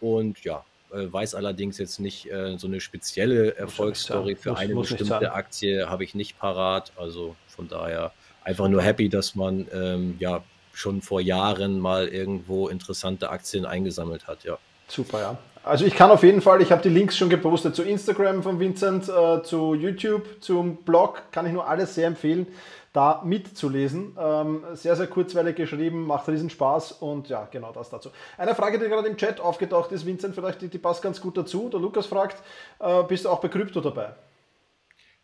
[0.00, 4.74] Und ja, äh, weiß allerdings jetzt nicht äh, so eine spezielle Erfolgsstory für muss, eine
[4.74, 6.92] muss bestimmte Aktie habe ich nicht parat.
[6.96, 8.12] Also von daher
[8.44, 14.26] einfach nur happy, dass man ähm, ja schon vor Jahren mal irgendwo interessante Aktien eingesammelt
[14.26, 14.58] hat, ja.
[14.88, 15.38] Super, ja.
[15.64, 18.58] Also ich kann auf jeden Fall, ich habe die Links schon gepostet zu Instagram von
[18.58, 22.46] Vincent, äh, zu YouTube, zum Blog, kann ich nur alles sehr empfehlen,
[22.94, 24.16] da mitzulesen.
[24.18, 28.10] Ähm, sehr, sehr kurzweilig geschrieben, macht riesen Spaß und ja, genau das dazu.
[28.38, 31.36] Eine Frage, die gerade im Chat aufgetaucht ist, Vincent, vielleicht die, die passt ganz gut
[31.36, 31.68] dazu.
[31.68, 32.42] Der Lukas fragt,
[32.78, 34.14] äh, bist du auch bei Krypto dabei?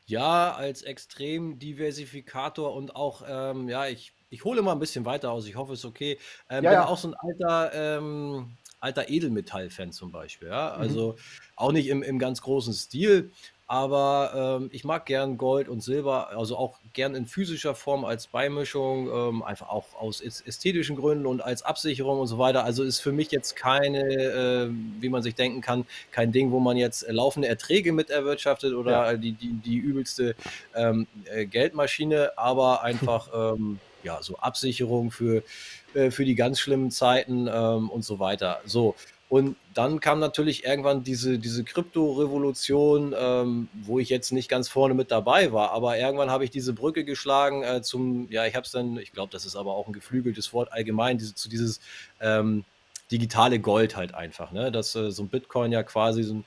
[0.06, 5.46] Ja, als Extrem-Diversifikator und auch, ähm, ja, ich, ich hole mal ein bisschen weiter aus.
[5.46, 6.18] Ich hoffe, es ist okay.
[6.50, 6.86] Ähm, ja, bin ja.
[6.86, 10.48] auch so ein alter ähm, alter Edelmetall-Fan zum Beispiel.
[10.48, 10.74] Ja?
[10.76, 10.82] Mhm.
[10.82, 11.16] Also mhm.
[11.56, 13.30] auch nicht im, im ganz großen Stil,
[13.66, 18.26] aber ähm, ich mag gern Gold und Silber, also auch gern in physischer Form als
[18.26, 22.62] Beimischung, ähm, einfach auch aus ästhetischen Gründen und als Absicherung und so weiter.
[22.64, 24.68] Also ist für mich jetzt keine, äh,
[25.00, 29.12] wie man sich denken kann, kein Ding, wo man jetzt laufende Erträge mit erwirtschaftet oder
[29.12, 29.16] ja.
[29.16, 30.36] die, die, die übelste
[30.74, 35.42] ähm, äh, Geldmaschine, aber einfach ähm, ja, so Absicherung für,
[35.94, 38.60] äh, für die ganz schlimmen Zeiten ähm, und so weiter.
[38.64, 38.94] So.
[39.28, 44.94] Und dann kam natürlich irgendwann diese, diese Krypto-Revolution, ähm, wo ich jetzt nicht ganz vorne
[44.94, 48.64] mit dabei war, aber irgendwann habe ich diese Brücke geschlagen äh, zum, ja, ich habe
[48.64, 51.80] es dann, ich glaube, das ist aber auch ein geflügeltes Wort allgemein, diese, zu dieses
[52.20, 52.64] ähm,
[53.10, 54.70] digitale Gold halt einfach, ne?
[54.70, 56.44] dass äh, so ein Bitcoin ja quasi so ein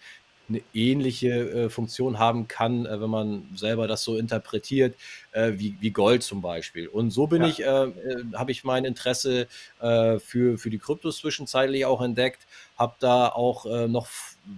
[0.50, 4.96] eine ähnliche äh, Funktion haben kann, äh, wenn man selber das so interpretiert,
[5.38, 6.88] äh, wie, wie Gold zum Beispiel.
[6.88, 7.48] Und so bin ja.
[7.48, 9.48] ich, äh, äh, habe ich mein Interesse
[9.80, 14.08] äh, für, für die Kryptos zwischenzeitlich auch entdeckt, habe da auch noch,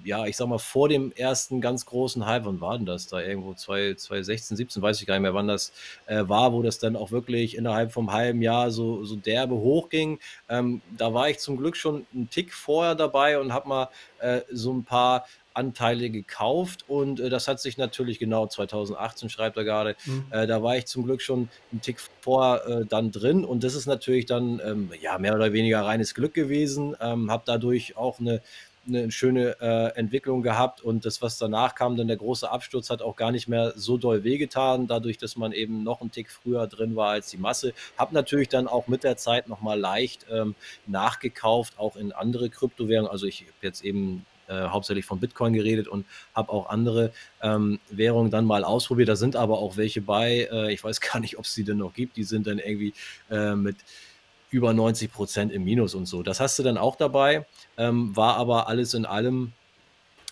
[0.03, 3.21] ja, ich sag mal, vor dem ersten ganz großen Hype, wann war denn das da
[3.21, 5.71] irgendwo, 2016, 17, weiß ich gar nicht mehr, wann das
[6.05, 10.19] war, wo das dann auch wirklich innerhalb vom halben Jahr so, so derbe hochging.
[10.49, 13.89] Ähm, da war ich zum Glück schon einen Tick vorher dabei und habe mal
[14.51, 15.25] so ein paar
[15.59, 20.25] Anteile gekauft und äh, das hat sich natürlich genau 2018 schreibt er gerade, mhm.
[20.31, 23.75] äh, da war ich zum Glück schon einen Tick vor äh, dann drin und das
[23.75, 28.19] ist natürlich dann ähm, ja mehr oder weniger reines Glück gewesen, ähm, habe dadurch auch
[28.19, 28.41] eine
[28.87, 33.01] eine schöne äh, Entwicklung gehabt und das, was danach kam, dann der große Absturz, hat
[33.01, 36.67] auch gar nicht mehr so doll wehgetan, dadurch, dass man eben noch einen Tick früher
[36.67, 37.73] drin war als die Masse.
[37.97, 40.55] Hab natürlich dann auch mit der Zeit nochmal leicht ähm,
[40.87, 43.11] nachgekauft, auch in andere Kryptowährungen.
[43.11, 47.79] Also ich habe jetzt eben äh, hauptsächlich von Bitcoin geredet und habe auch andere ähm,
[47.89, 49.09] Währungen dann mal ausprobiert.
[49.09, 51.77] Da sind aber auch welche bei, äh, ich weiß gar nicht, ob es die denn
[51.77, 52.93] noch gibt, die sind dann irgendwie
[53.29, 53.77] äh, mit
[54.51, 56.23] über 90 Prozent im Minus und so.
[56.23, 57.45] Das hast du dann auch dabei,
[57.77, 59.53] ähm, war aber alles in allem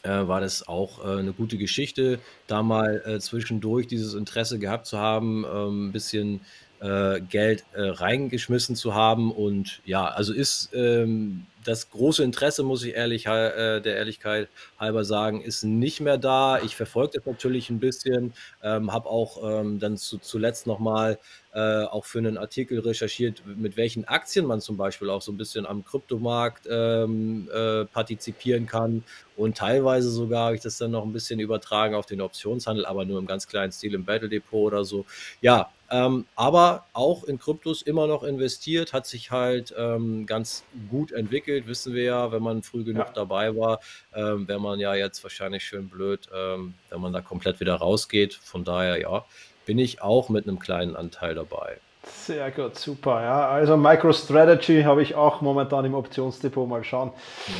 [0.04, 4.98] äh, war das auch äh, eine gute Geschichte, da mal zwischendurch dieses Interesse gehabt zu
[4.98, 6.42] haben, ähm, ein bisschen
[6.80, 9.32] Geld reingeschmissen zu haben.
[9.32, 14.48] Und ja, also ist ähm, das große Interesse, muss ich ehrlich äh, der Ehrlichkeit
[14.80, 16.60] halber sagen, ist nicht mehr da.
[16.62, 21.20] Ich verfolge das natürlich ein bisschen, ähm, habe auch ähm, dann zu, zuletzt nochmal
[21.54, 25.38] äh, auch für einen Artikel recherchiert, mit welchen Aktien man zum Beispiel auch so ein
[25.38, 29.04] bisschen am Kryptomarkt ähm, äh, partizipieren kann.
[29.36, 33.04] Und teilweise sogar habe ich das dann noch ein bisschen übertragen auf den Optionshandel, aber
[33.04, 35.06] nur im ganz kleinen Stil im Battle Depot oder so.
[35.42, 41.12] Ja, ähm, aber auch in Kryptos immer noch investiert, hat sich halt ähm, ganz gut
[41.12, 43.14] entwickelt, wissen wir ja, wenn man früh genug ja.
[43.14, 43.80] dabei war,
[44.14, 48.34] ähm, wäre man ja jetzt wahrscheinlich schön blöd, ähm, wenn man da komplett wieder rausgeht.
[48.34, 49.26] Von daher, ja,
[49.66, 51.80] bin ich auch mit einem kleinen Anteil dabei.
[52.10, 53.22] Sehr gut, super.
[53.22, 53.48] Ja.
[53.50, 56.68] Also MicroStrategy habe ich auch momentan im Optionsdepot.
[56.68, 57.12] Mal schauen,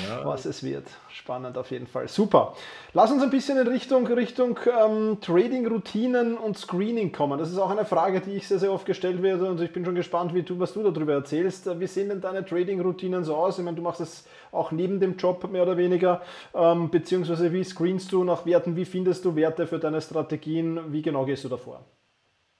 [0.08, 0.26] ja.
[0.26, 0.88] was es wird.
[1.10, 2.08] Spannend auf jeden Fall.
[2.08, 2.54] Super.
[2.94, 7.40] Lass uns ein bisschen in Richtung, Richtung ähm, Trading-Routinen und Screening kommen.
[7.40, 9.84] Das ist auch eine Frage, die ich sehr, sehr oft gestellt werde und ich bin
[9.84, 11.68] schon gespannt, wie du, was du darüber erzählst.
[11.80, 13.58] Wie sehen denn deine Trading-Routinen so aus?
[13.58, 16.22] Ich meine, du machst das auch neben dem Job mehr oder weniger,
[16.54, 18.76] ähm, beziehungsweise wie screenst du nach Werten?
[18.76, 20.92] Wie findest du Werte für deine Strategien?
[20.92, 21.84] Wie genau gehst du davor?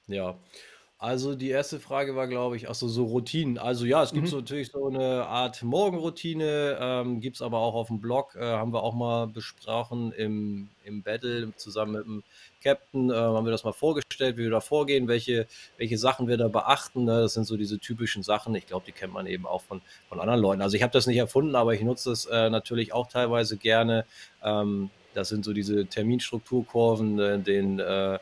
[0.08, 0.36] Ja,
[1.00, 3.60] also die erste Frage war, glaube ich, ach so, so Routinen.
[3.60, 4.32] Also ja, es gibt Mhm.
[4.32, 8.42] so natürlich so eine Art Morgenroutine, ähm, gibt es aber auch auf dem Blog, äh,
[8.44, 12.24] haben wir auch mal besprochen im, im Battle zusammen mit dem
[12.64, 15.46] Captain, äh, haben wir das mal vorgestellt, wie wir da vorgehen, welche,
[15.78, 17.04] welche Sachen wir da beachten.
[17.06, 17.22] Ne?
[17.22, 18.56] Das sind so diese typischen Sachen.
[18.56, 20.62] Ich glaube, die kennt man eben auch von, von anderen Leuten.
[20.64, 24.06] Also ich habe das nicht erfunden, aber ich nutze das äh, natürlich auch teilweise gerne.
[24.44, 28.18] Ähm, das sind so diese Terminstrukturkurven, äh, den äh,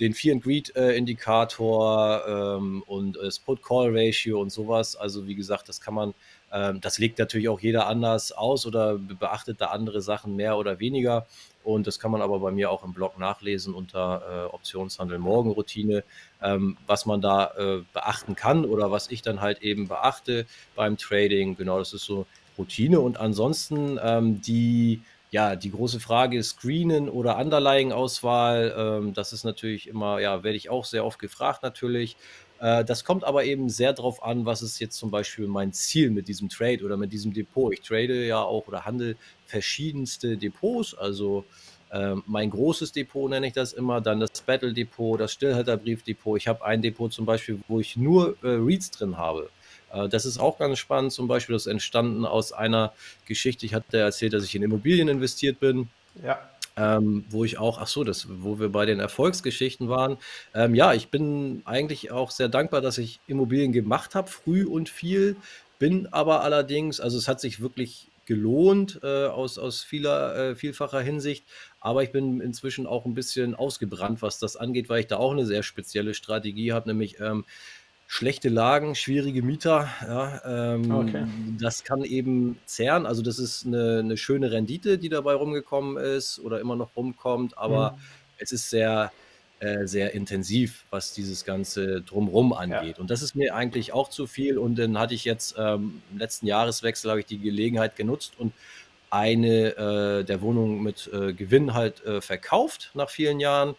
[0.00, 4.96] den Fear and Greed äh, Indikator ähm, und äh, Put Call Ratio und sowas.
[4.96, 6.14] Also wie gesagt, das kann man,
[6.52, 10.80] ähm, das legt natürlich auch jeder anders aus oder beachtet da andere Sachen mehr oder
[10.80, 11.26] weniger.
[11.62, 16.04] Und das kann man aber bei mir auch im Blog nachlesen unter äh, Optionshandel Morgenroutine,
[16.42, 20.98] ähm, was man da äh, beachten kann oder was ich dann halt eben beachte beim
[20.98, 21.56] Trading.
[21.56, 22.26] Genau, das ist so
[22.58, 23.00] Routine.
[23.00, 25.00] Und ansonsten ähm, die
[25.34, 28.72] ja, die große Frage ist Screenen oder Underlying-Auswahl.
[28.78, 32.16] Ähm, das ist natürlich immer, ja, werde ich auch sehr oft gefragt natürlich.
[32.60, 36.10] Äh, das kommt aber eben sehr darauf an, was ist jetzt zum Beispiel mein Ziel
[36.10, 37.72] mit diesem Trade oder mit diesem Depot.
[37.72, 41.44] Ich trade ja auch oder handle verschiedenste Depots, also
[41.90, 46.36] äh, mein großes Depot nenne ich das immer, dann das Battle Depot, das Stillhalterbrief Depot.
[46.36, 49.50] Ich habe ein Depot zum Beispiel, wo ich nur äh, Reads drin habe.
[49.94, 51.12] Äh, das ist auch ganz spannend.
[51.12, 52.92] Zum Beispiel, das ist entstanden aus einer
[53.26, 53.66] Geschichte.
[53.66, 55.88] Ich hatte erzählt, dass ich in Immobilien investiert bin.
[56.22, 56.38] Ja.
[56.76, 60.16] Ähm, wo ich auch, ach so, das, wo wir bei den Erfolgsgeschichten waren.
[60.54, 64.88] Ähm, ja, ich bin eigentlich auch sehr dankbar, dass ich Immobilien gemacht habe, früh und
[64.88, 65.36] viel.
[65.78, 71.00] Bin aber allerdings, also es hat sich wirklich gelohnt äh, aus, aus vieler, äh, vielfacher
[71.00, 71.44] Hinsicht.
[71.78, 75.32] Aber ich bin inzwischen auch ein bisschen ausgebrannt, was das angeht, weil ich da auch
[75.32, 77.44] eine sehr spezielle Strategie habe, nämlich ähm,
[78.14, 79.88] schlechte Lagen, schwierige Mieter.
[80.06, 81.24] Ja, ähm, okay.
[81.58, 83.06] Das kann eben zehren.
[83.06, 87.58] Also das ist eine, eine, schöne Rendite, die dabei rumgekommen ist oder immer noch rumkommt,
[87.58, 88.02] aber mhm.
[88.38, 89.10] es ist sehr
[89.58, 92.96] äh, sehr intensiv, was dieses ganze Drumrum angeht.
[92.96, 93.00] Ja.
[93.00, 94.58] Und das ist mir eigentlich auch zu viel.
[94.58, 98.52] Und dann hatte ich jetzt ähm, im letzten Jahreswechsel habe ich die Gelegenheit genutzt und
[99.10, 103.74] eine äh, der Wohnungen mit äh, Gewinn halt äh, verkauft nach vielen Jahren,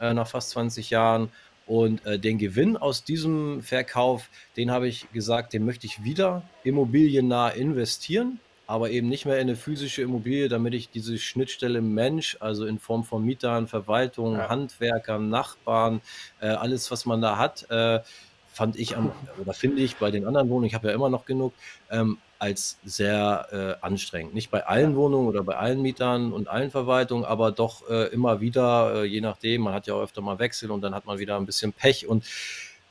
[0.00, 1.30] äh, nach fast 20 Jahren.
[1.66, 6.42] Und äh, den Gewinn aus diesem Verkauf, den habe ich gesagt, den möchte ich wieder
[6.62, 12.36] immobiliennah investieren aber eben nicht mehr in eine physische Immobilie, damit ich diese Schnittstelle Mensch,
[12.40, 14.48] also in Form von Mietern, Verwaltung, ja.
[14.48, 16.00] Handwerkern, Nachbarn,
[16.40, 18.00] äh, alles, was man da hat, äh,
[18.46, 21.26] fand ich am, oder finde ich bei den anderen Wohnungen, ich habe ja immer noch
[21.26, 21.52] genug,
[21.90, 24.34] ähm, als sehr äh, anstrengend.
[24.34, 28.42] Nicht bei allen Wohnungen oder bei allen Mietern und allen Verwaltungen, aber doch äh, immer
[28.42, 31.18] wieder, äh, je nachdem, man hat ja auch öfter mal Wechsel und dann hat man
[31.18, 32.22] wieder ein bisschen Pech und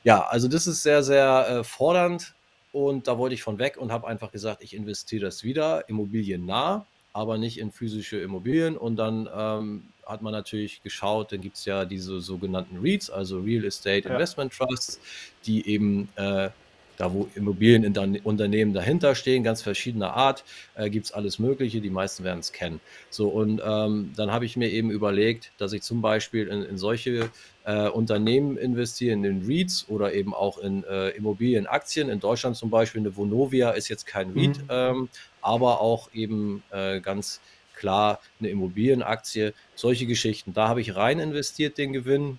[0.02, 2.34] ja, also das ist sehr, sehr äh, fordernd
[2.72, 6.84] und da wollte ich von weg und habe einfach gesagt, ich investiere das wieder, immobiliennah,
[7.12, 8.76] aber nicht in physische Immobilien.
[8.76, 13.38] Und dann ähm, hat man natürlich geschaut, dann gibt es ja diese sogenannten REITs, also
[13.38, 14.66] Real Estate Investment ja.
[14.66, 14.98] Trusts,
[15.46, 16.50] die eben äh,
[16.96, 22.24] da wo Immobilienunternehmen dahinter stehen, ganz verschiedener Art, äh, gibt es alles Mögliche, die meisten
[22.24, 22.80] werden es kennen.
[23.10, 26.78] So, und ähm, dann habe ich mir eben überlegt, dass ich zum Beispiel in, in
[26.78, 27.30] solche
[27.64, 32.08] äh, Unternehmen investiere, in den REITs oder eben auch in äh, Immobilienaktien.
[32.08, 34.68] In Deutschland zum Beispiel eine Vonovia ist jetzt kein REIT, mhm.
[34.68, 35.08] ähm,
[35.40, 37.40] aber auch eben äh, ganz
[37.74, 39.52] klar eine Immobilienaktie.
[39.74, 40.54] Solche Geschichten.
[40.54, 42.38] Da habe ich rein investiert den Gewinn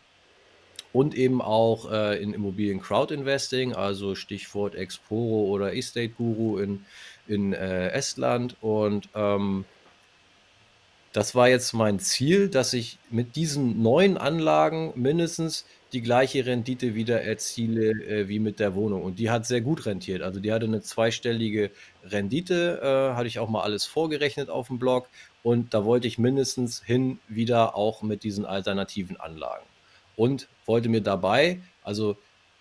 [0.96, 6.86] und eben auch äh, in Immobilien Crowd Investing, also Stichwort Exporo oder Estate Guru in,
[7.28, 8.56] in äh, Estland.
[8.62, 9.66] Und ähm,
[11.12, 16.96] das war jetzt mein Ziel, dass ich mit diesen neuen Anlagen mindestens die gleiche Rendite
[16.96, 19.04] wieder erziele äh, wie mit der Wohnung.
[19.04, 20.22] Und die hat sehr gut rentiert.
[20.22, 21.72] Also die hatte eine zweistellige
[22.06, 25.10] Rendite, äh, hatte ich auch mal alles vorgerechnet auf dem Blog.
[25.44, 29.66] Und da wollte ich mindestens hin wieder auch mit diesen alternativen Anlagen
[30.16, 32.18] und wollte mir dabei also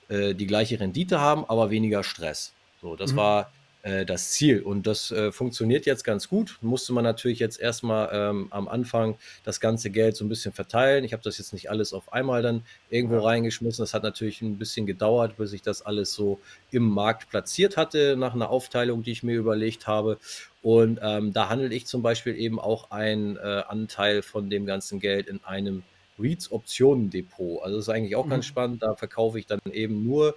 [0.09, 2.53] äh, die gleiche Rendite haben, aber weniger Stress.
[2.81, 3.17] So, das mhm.
[3.17, 6.59] war äh, das Ziel und das äh, funktioniert jetzt ganz gut.
[6.61, 11.05] Musste man natürlich jetzt erstmal ähm, am Anfang das ganze Geld so ein bisschen verteilen.
[11.05, 13.23] Ich habe das jetzt nicht alles auf einmal dann irgendwo ja.
[13.23, 13.83] reingeschmissen.
[13.83, 16.41] Das hat natürlich ein bisschen gedauert, bis ich das alles so
[16.71, 20.19] im Markt platziert hatte nach einer Aufteilung, die ich mir überlegt habe.
[20.63, 25.01] Und ähm, da handle ich zum Beispiel eben auch einen äh, Anteil von dem ganzen
[25.01, 25.83] Geld in einem
[26.19, 27.63] REITs Optionen Depot.
[27.63, 28.31] Also das ist eigentlich auch mhm.
[28.31, 28.83] ganz spannend.
[28.83, 30.37] Da verkaufe ich dann eben nur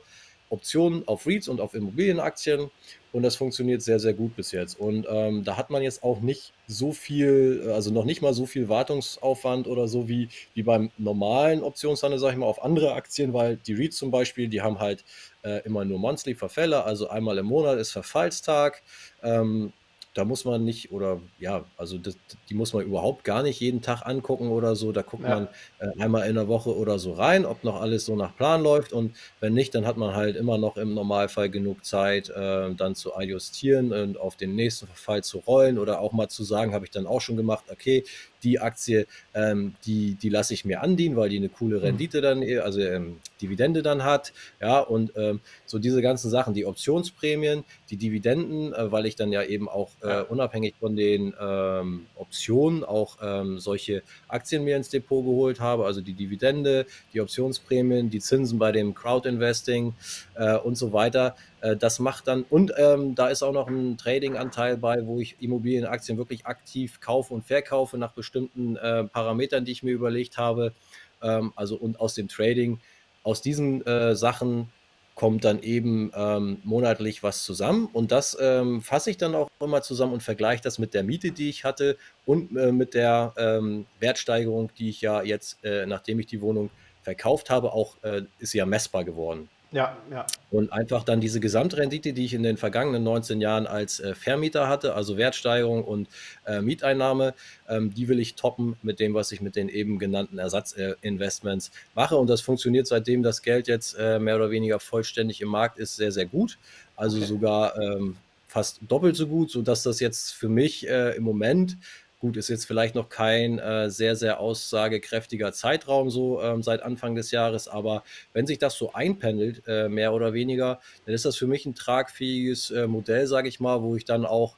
[0.49, 2.69] Optionen auf REITs und auf Immobilienaktien
[3.11, 4.79] und das funktioniert sehr, sehr gut bis jetzt.
[4.79, 8.45] Und ähm, da hat man jetzt auch nicht so viel, also noch nicht mal so
[8.45, 13.33] viel Wartungsaufwand oder so wie, wie beim normalen Optionshandel, sage ich mal, auf andere Aktien,
[13.33, 15.03] weil die REITs zum Beispiel, die haben halt
[15.43, 18.83] äh, immer nur Monthly Verfälle, also einmal im Monat ist Verfallstag.
[19.23, 19.73] Ähm,
[20.17, 22.17] da muss man nicht, oder ja, also das,
[22.49, 24.91] die muss man überhaupt gar nicht jeden Tag angucken oder so.
[24.91, 25.30] Da guckt ja.
[25.30, 28.63] man äh, einmal in der Woche oder so rein, ob noch alles so nach Plan
[28.63, 28.93] läuft.
[28.93, 32.95] Und wenn nicht, dann hat man halt immer noch im Normalfall genug Zeit, äh, dann
[32.95, 36.86] zu adjustieren und auf den nächsten Fall zu rollen oder auch mal zu sagen, habe
[36.86, 38.03] ich dann auch schon gemacht, okay,
[38.43, 41.84] die Aktie, ähm, die, die lasse ich mir andienen, weil die eine coole mhm.
[41.84, 44.34] Rendite dann, also ähm, Dividende dann hat.
[44.62, 49.32] Ja, und ähm, so diese ganzen Sachen, die Optionsprämien, die Dividenden, äh, weil ich dann
[49.32, 54.89] ja eben auch äh, unabhängig von den ähm, Optionen auch ähm, solche Aktien mir ins
[54.89, 59.93] Depot geholt habe, also die Dividende, die Optionsprämien, die Zinsen bei dem Crowd-Investing
[60.36, 61.36] äh, und so weiter.
[61.62, 65.36] Äh, das macht dann, und ähm, da ist auch noch ein Trading-Anteil bei, wo ich
[65.41, 70.74] Immobilienaktien wirklich aktiv kaufe und verkaufe nach bestimmten äh, Parametern, die ich mir überlegt habe.
[71.22, 72.80] Ähm, also und aus dem Trading,
[73.24, 74.70] aus diesen äh, Sachen
[75.15, 79.82] kommt dann eben ähm, monatlich was zusammen und das ähm, fasse ich dann auch immer
[79.82, 83.88] zusammen und vergleiche das mit der Miete, die ich hatte und äh, mit der ähm,
[84.00, 86.70] Wertsteigerung, die ich ja jetzt, äh, nachdem ich die Wohnung
[87.02, 89.50] verkauft habe, auch äh, ist ja messbar geworden.
[89.71, 90.25] Ja, ja.
[90.49, 94.69] Und einfach dann diese Gesamtrendite, die ich in den vergangenen 19 Jahren als äh, Vermieter
[94.69, 96.08] hatte, also Wertsteigerung und
[96.45, 97.34] äh, Mieteinnahme,
[97.67, 102.15] ähm, die will ich toppen mit dem, was ich mit den eben genannten Ersatzinvestments mache.
[102.15, 105.97] Und das funktioniert seitdem das Geld jetzt äh, mehr oder weniger vollständig im Markt ist,
[105.97, 106.57] sehr, sehr gut.
[106.95, 107.26] Also okay.
[107.26, 108.15] sogar ähm,
[108.47, 111.78] fast doppelt so gut, sodass das jetzt für mich äh, im Moment
[112.20, 117.13] Gut, ist jetzt vielleicht noch kein äh, sehr, sehr aussagekräftiger Zeitraum so ähm, seit Anfang
[117.13, 118.03] des Jahres, aber
[118.34, 121.76] wenn sich das so einpendelt, äh, mehr oder weniger, dann ist das für mich ein
[121.76, 124.57] tragfähiges äh, Modell, sage ich mal, wo ich dann auch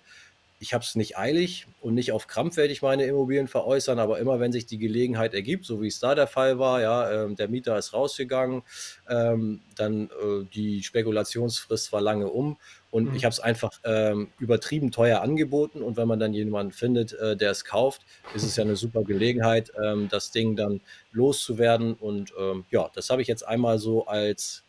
[0.62, 4.20] ich habe es nicht eilig und nicht auf Krampf werde ich meine Immobilien veräußern, aber
[4.20, 7.38] immer wenn sich die Gelegenheit ergibt, so wie es da der Fall war, ja, ähm,
[7.38, 8.64] der Mieter ist rausgegangen,
[9.08, 12.58] ähm, dann äh, die Spekulationsfrist war lange um
[12.92, 13.16] und mhm.
[13.16, 17.38] ich habe es einfach ähm, übertrieben teuer angeboten und wenn man dann jemanden findet, äh,
[17.38, 18.02] der es kauft,
[18.36, 20.82] ist es ja eine super Gelegenheit, ähm, das Ding dann
[21.14, 24.64] loszuwerden und ähm, ja, das habe ich jetzt einmal so als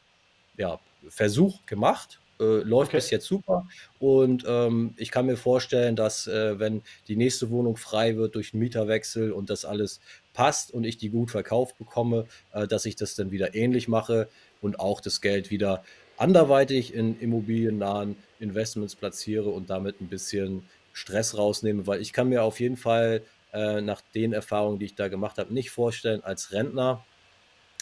[0.56, 0.78] ja,
[1.08, 2.96] Versuch gemacht äh, läuft okay.
[2.96, 3.68] bis jetzt super.
[3.98, 8.52] Und ähm, ich kann mir vorstellen, dass äh, wenn die nächste Wohnung frei wird durch
[8.52, 10.00] einen Mieterwechsel und das alles
[10.32, 14.28] passt und ich die gut verkauft bekomme, äh, dass ich das dann wieder ähnlich mache
[14.60, 15.84] und auch das Geld wieder
[16.16, 22.42] anderweitig in immobiliennahen Investments platziere und damit ein bisschen Stress rausnehme, weil ich kann mir
[22.42, 23.22] auf jeden Fall
[23.52, 27.04] äh, nach den Erfahrungen, die ich da gemacht habe, nicht vorstellen, als Rentner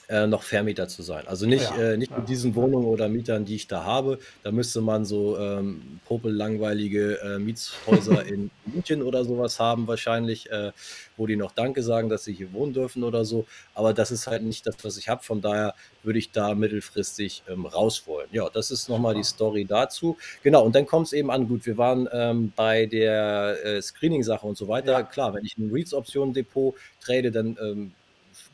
[0.09, 1.27] äh, noch Vermieter zu sein.
[1.27, 2.19] Also nicht, ja, äh, nicht ja.
[2.19, 4.19] mit diesen Wohnungen oder Mietern, die ich da habe.
[4.43, 10.73] Da müsste man so ähm, popellangweilige äh, Mietshäuser in München oder sowas haben wahrscheinlich, äh,
[11.17, 13.47] wo die noch Danke sagen, dass sie hier wohnen dürfen oder so.
[13.75, 15.23] Aber das ist halt nicht das, was ich habe.
[15.23, 18.29] Von daher würde ich da mittelfristig ähm, raus wollen.
[18.33, 20.17] Ja, das ist nochmal die Story dazu.
[20.43, 21.49] Genau, und dann kommt es eben an.
[21.49, 24.93] Gut, wir waren ähm, bei der äh, Screening-Sache und so weiter.
[24.93, 25.03] Ja.
[25.03, 27.93] Klar, wenn ich ein REITs-Optionen-Depot trade, dann ähm,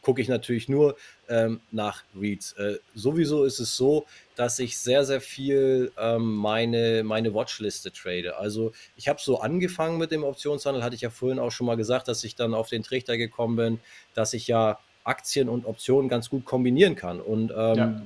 [0.04, 0.96] gucke ich natürlich nur
[1.28, 2.52] ähm, nach Reads.
[2.52, 8.36] Äh, sowieso ist es so, dass ich sehr, sehr viel ähm, meine, meine Watchliste trade.
[8.36, 11.76] Also ich habe so angefangen mit dem Optionshandel, hatte ich ja vorhin auch schon mal
[11.76, 13.80] gesagt, dass ich dann auf den Trichter gekommen bin,
[14.14, 17.20] dass ich ja Aktien und Optionen ganz gut kombinieren kann.
[17.20, 18.02] Und ähm, ja.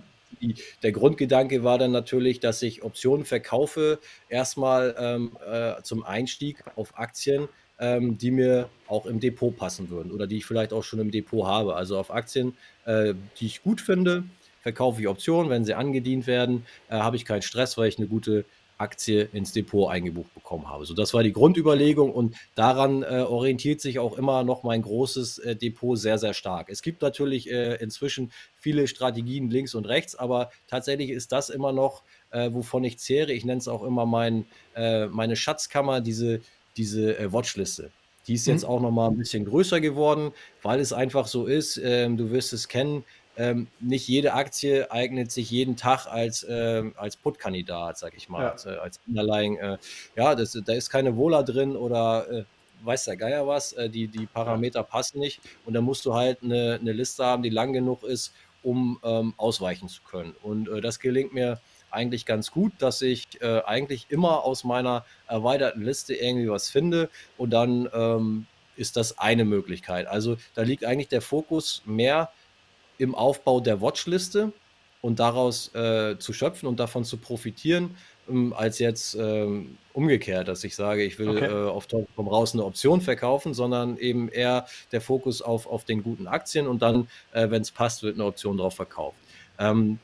[0.83, 6.99] Der Grundgedanke war dann natürlich, dass ich Optionen verkaufe, erstmal ähm, äh, zum Einstieg auf
[6.99, 7.49] Aktien,
[7.79, 11.11] ähm, die mir auch im Depot passen würden oder die ich vielleicht auch schon im
[11.11, 11.77] Depot habe.
[11.77, 14.25] Also auf Aktien, äh, die ich gut finde,
[14.63, 15.51] verkaufe ich Optionen.
[15.51, 18.45] Wenn sie angedient werden, äh, habe ich keinen Stress, weil ich eine gute
[18.79, 20.87] Aktie ins Depot eingebucht bekommen habe.
[20.87, 25.39] So, das war die Grundüberlegung und daran äh, orientiert sich auch immer noch mein großes
[25.39, 26.69] äh, Depot sehr, sehr stark.
[26.71, 31.73] Es gibt natürlich äh, inzwischen viele Strategien links und rechts, aber tatsächlich ist das immer
[31.73, 33.33] noch, äh, wovon ich zehre.
[33.33, 36.41] Ich nenne es auch immer mein, äh, meine Schatzkammer, diese
[36.79, 37.91] diese äh, Watchliste.
[38.27, 38.69] Die ist jetzt mhm.
[38.69, 42.53] auch noch mal ein bisschen größer geworden, weil es einfach so ist, ähm, du wirst
[42.53, 43.05] es kennen,
[43.39, 48.43] ähm, nicht jede Aktie eignet sich jeden Tag als, ähm, als Put-Kandidat, sag ich mal,
[48.43, 48.51] ja.
[48.51, 49.57] als, äh, als Underlying.
[49.57, 49.79] Äh,
[50.17, 52.45] ja, das, da ist keine Wohler drin oder äh,
[52.83, 56.43] weiß der Geier was, äh, die, die Parameter passen nicht und da musst du halt
[56.43, 60.35] eine, eine Liste haben, die lang genug ist, um ähm, ausweichen zu können.
[60.43, 61.61] Und äh, das gelingt mir
[61.91, 67.09] eigentlich ganz gut, dass ich äh, eigentlich immer aus meiner erweiterten Liste irgendwie was finde
[67.37, 70.07] und dann ähm, ist das eine Möglichkeit.
[70.07, 72.31] Also da liegt eigentlich der Fokus mehr
[72.99, 74.53] im Aufbau der Watchliste
[75.01, 77.97] und daraus äh, zu schöpfen und davon zu profitieren,
[78.29, 81.47] ähm, als jetzt ähm, umgekehrt, dass ich sage, ich will okay.
[81.47, 85.85] äh, auf Teufel komm raus eine Option verkaufen, sondern eben eher der Fokus auf, auf
[85.85, 89.17] den guten Aktien und dann, äh, wenn es passt, wird eine Option drauf verkauft.
[89.59, 89.99] Ähm,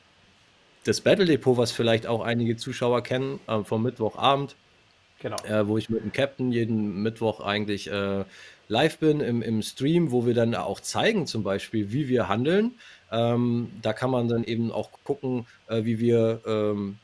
[0.85, 4.55] das Battle Depot, was vielleicht auch einige Zuschauer kennen, äh, vom Mittwochabend,
[5.19, 5.37] genau.
[5.43, 8.23] äh, wo ich mit dem Captain jeden Mittwoch eigentlich äh,
[8.67, 12.75] live bin im, im Stream, wo wir dann auch zeigen, zum Beispiel, wie wir handeln.
[13.11, 16.97] Ähm, da kann man dann eben auch gucken, äh, wie wir ähm,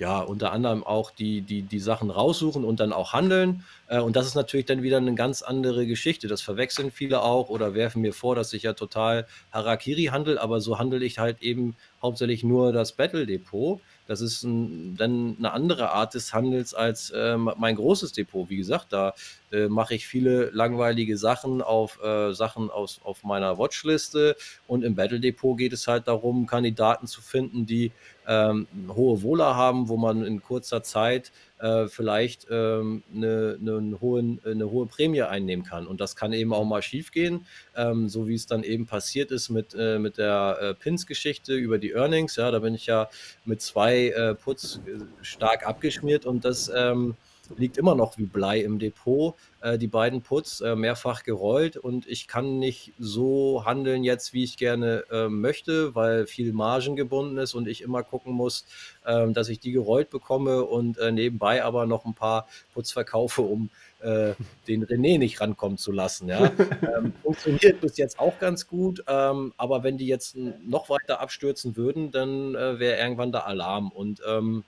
[0.00, 3.64] ja, unter anderem auch die, die, die Sachen raussuchen und dann auch handeln.
[3.86, 6.26] Äh, und das ist natürlich dann wieder eine ganz andere Geschichte.
[6.26, 10.62] Das verwechseln viele auch oder werfen mir vor, dass ich ja total Harakiri handle, aber
[10.62, 13.82] so handle ich halt eben hauptsächlich nur das Battle Depot.
[14.10, 18.50] Das ist ein, dann eine andere Art des Handels als äh, mein großes Depot.
[18.50, 19.14] Wie gesagt, da
[19.52, 24.34] äh, mache ich viele langweilige Sachen auf äh, Sachen aus, auf meiner Watchliste
[24.66, 27.92] und im Battle Depot geht es halt darum, Kandidaten zu finden, die
[28.26, 31.30] ähm, hohe Wohler haben, wo man in kurzer Zeit
[31.60, 35.86] äh, vielleicht ähm, eine, eine, hohen, eine hohe Prämie einnehmen kann.
[35.86, 37.46] Und das kann eben auch mal schief gehen,
[37.76, 41.78] ähm, so wie es dann eben passiert ist mit, äh, mit der äh, Pins-Geschichte über
[41.78, 42.36] die Earnings.
[42.36, 43.08] Ja, da bin ich ja
[43.44, 47.16] mit zwei äh, Puts äh, stark abgeschmiert und das ähm,
[47.56, 49.34] liegt immer noch wie Blei im Depot.
[49.60, 54.44] Äh, die beiden Puts äh, mehrfach gerollt und ich kann nicht so handeln jetzt, wie
[54.44, 58.64] ich gerne äh, möchte, weil viel Margen gebunden ist und ich immer gucken muss,
[59.06, 63.42] ähm, dass ich die gerollt bekomme und äh, nebenbei aber noch ein paar Puts verkaufe,
[63.42, 63.70] um
[64.00, 64.32] äh,
[64.68, 66.28] den René nicht rankommen zu lassen.
[66.28, 66.50] Ja.
[66.96, 71.76] ähm, funktioniert bis jetzt auch ganz gut, ähm, aber wenn die jetzt noch weiter abstürzen
[71.76, 74.64] würden, dann äh, wäre irgendwann der Alarm und ähm,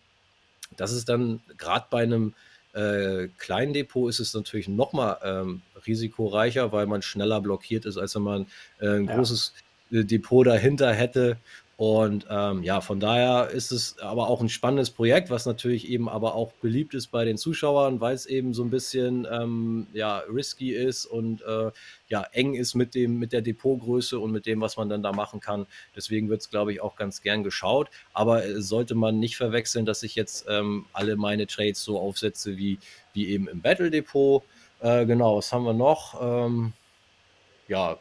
[0.77, 2.35] das ist dann gerade bei einem
[2.73, 8.23] äh, Kleindepot ist es natürlich nochmal ähm, risikoreicher, weil man schneller blockiert ist, als wenn
[8.23, 8.47] man
[8.81, 9.17] äh, ein ja.
[9.17, 9.55] großes
[9.91, 11.37] äh, Depot dahinter hätte.
[11.83, 16.09] Und ähm, ja, von daher ist es aber auch ein spannendes Projekt, was natürlich eben
[16.09, 20.19] aber auch beliebt ist bei den Zuschauern, weil es eben so ein bisschen ähm, ja,
[20.33, 21.73] risky ist und äh,
[22.07, 25.11] ja, eng ist mit, dem, mit der Depotgröße und mit dem, was man dann da
[25.11, 25.67] machen kann.
[25.97, 27.89] Deswegen wird es, glaube ich, auch ganz gern geschaut.
[28.13, 32.57] Aber äh, sollte man nicht verwechseln, dass ich jetzt ähm, alle meine Trades so aufsetze
[32.57, 32.79] wie,
[33.13, 34.45] wie eben im Battle Depot.
[34.79, 36.15] Äh, genau, was haben wir noch?
[37.73, 37.99] Ja,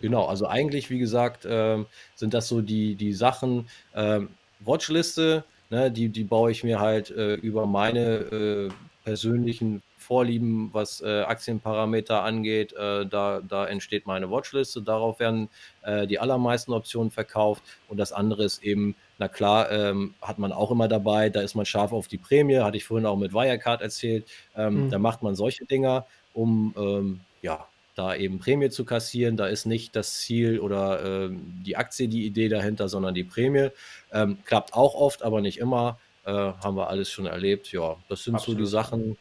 [0.00, 3.68] Genau, also eigentlich, wie gesagt, ähm, sind das so die, die Sachen.
[3.94, 4.28] Ähm,
[4.60, 8.68] Watchliste, ne, die, die baue ich mir halt äh, über meine äh,
[9.04, 12.72] persönlichen Vorlieben, was äh, Aktienparameter angeht.
[12.72, 14.82] Äh, da, da entsteht meine Watchliste.
[14.82, 15.48] Darauf werden
[15.82, 17.62] äh, die allermeisten Optionen verkauft.
[17.88, 21.28] Und das andere ist eben, na klar, ähm, hat man auch immer dabei.
[21.28, 22.58] Da ist man scharf auf die Prämie.
[22.58, 24.26] Hatte ich vorhin auch mit Wirecard erzählt.
[24.56, 24.90] Ähm, mhm.
[24.90, 29.36] Da macht man solche Dinger, um ähm, ja, da eben Prämie zu kassieren.
[29.36, 31.30] Da ist nicht das Ziel oder äh,
[31.64, 33.68] die Aktie die Idee dahinter, sondern die Prämie.
[34.12, 35.98] Ähm, klappt auch oft, aber nicht immer.
[36.24, 37.72] Äh, haben wir alles schon erlebt.
[37.72, 38.58] Ja, das sind Absolut.
[38.58, 39.18] so die Sachen,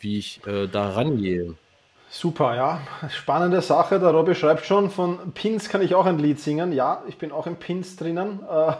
[0.00, 1.54] wie ich äh, da rangehe.
[2.14, 2.80] Super, ja.
[3.08, 3.98] Spannende Sache.
[3.98, 6.70] Der Robby schreibt schon, von Pins kann ich auch ein Lied singen.
[6.70, 8.72] Ja, ich bin auch in Pins drinnen, äh,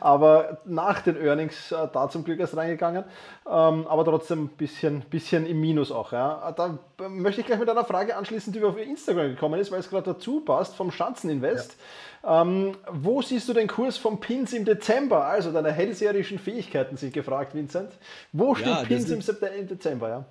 [0.00, 3.04] aber nach den Earnings äh, da zum Glück erst reingegangen.
[3.46, 6.12] Ähm, aber trotzdem ein bisschen, bisschen im Minus auch.
[6.12, 6.54] Ja.
[6.56, 6.78] Da
[7.10, 10.14] möchte ich gleich mit einer Frage anschließen, die auf Instagram gekommen ist, weil es gerade
[10.14, 11.76] dazu passt, vom Schanzeninvest.
[12.22, 12.40] Ja.
[12.40, 15.26] Ähm, wo siehst du den Kurs vom Pins im Dezember?
[15.26, 17.92] Also deine hellseherischen Fähigkeiten sind gefragt, Vincent.
[18.32, 20.08] Wo steht ja, Pins im, im Dezember?
[20.08, 20.24] Ja?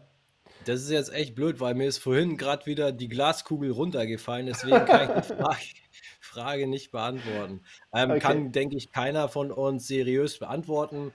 [0.66, 4.86] Das ist jetzt echt blöd, weil mir ist vorhin gerade wieder die Glaskugel runtergefallen, deswegen
[4.86, 5.60] kann ich die Frage,
[6.20, 7.62] Frage nicht beantworten.
[7.94, 8.20] Ähm, okay.
[8.20, 11.14] Kann, denke ich, keiner von uns seriös beantworten.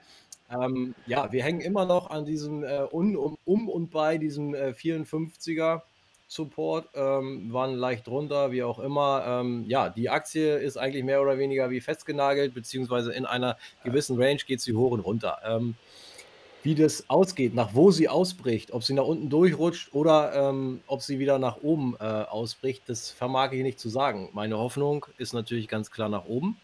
[0.49, 4.53] Ähm, ja, wir hängen immer noch an diesem äh, um, um, um, und bei diesem
[4.53, 5.81] äh, 54er
[6.27, 9.23] Support, ähm, waren leicht drunter, wie auch immer.
[9.27, 14.19] Ähm, ja, die Aktie ist eigentlich mehr oder weniger wie festgenagelt, beziehungsweise in einer gewissen
[14.19, 15.37] Range geht sie hoch und runter.
[16.65, 21.03] Wie das ausgeht, nach wo sie ausbricht, ob sie nach unten durchrutscht oder ähm, ob
[21.03, 24.29] sie wieder nach oben äh, ausbricht, das vermag ich nicht zu sagen.
[24.33, 26.57] Meine Hoffnung ist natürlich ganz klar nach oben.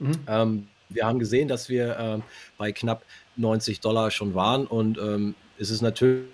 [0.00, 0.18] Mhm.
[0.26, 2.22] Ähm, wir haben gesehen, dass wir ähm,
[2.58, 3.04] bei knapp
[3.36, 6.26] 90 Dollar schon waren und ähm, es ist natürlich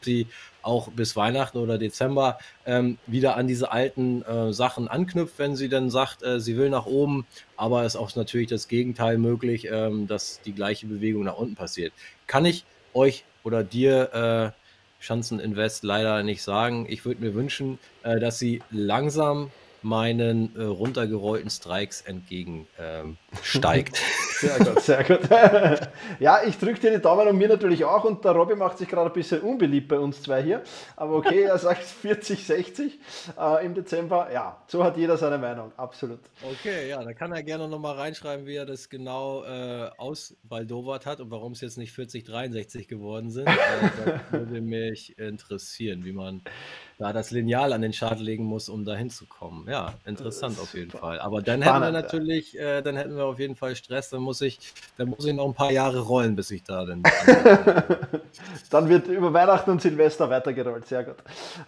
[0.00, 0.26] sie
[0.66, 5.68] auch bis Weihnachten oder Dezember ähm, wieder an diese alten äh, Sachen anknüpft, wenn sie
[5.68, 7.26] dann sagt, äh, sie will nach oben.
[7.56, 11.54] Aber es ist auch natürlich das Gegenteil möglich, ähm, dass die gleiche Bewegung nach unten
[11.54, 11.92] passiert.
[12.26, 16.86] Kann ich euch oder dir äh, Schanzen Invest leider nicht sagen.
[16.88, 19.50] Ich würde mir wünschen, äh, dass sie langsam
[19.86, 23.96] meinen äh, runtergerollten Strikes entgegensteigt.
[23.96, 25.20] Ähm, sehr gut, sehr gut.
[26.18, 28.88] ja, ich drücke dir die Daumen und mir natürlich auch und der Robby macht sich
[28.88, 30.62] gerade ein bisschen unbeliebt bei uns zwei hier.
[30.96, 32.98] Aber okay, er sagt 40, 60
[33.38, 34.28] äh, im Dezember.
[34.32, 36.20] Ja, so hat jeder seine Meinung, absolut.
[36.42, 41.20] Okay, ja, da kann er gerne nochmal reinschreiben, wie er das genau äh, ausbaldowert hat
[41.20, 43.46] und warum es jetzt nicht 40, 63 geworden sind.
[43.46, 43.52] Äh,
[44.04, 46.42] das würde mich interessieren, wie man
[46.98, 49.66] da das Lineal an den Chart legen muss, um da hinzukommen.
[49.68, 51.20] Ja, interessant auf jeden Fall.
[51.20, 54.08] Aber dann hätten wir natürlich, äh, dann hätten wir auf jeden Fall Stress.
[54.08, 54.58] Dann muss ich,
[54.96, 57.02] dann muss ich noch ein paar Jahre rollen, bis ich da dann.
[58.70, 60.86] dann wird über Weihnachten und Silvester weitergerollt.
[60.86, 61.16] Sehr gut.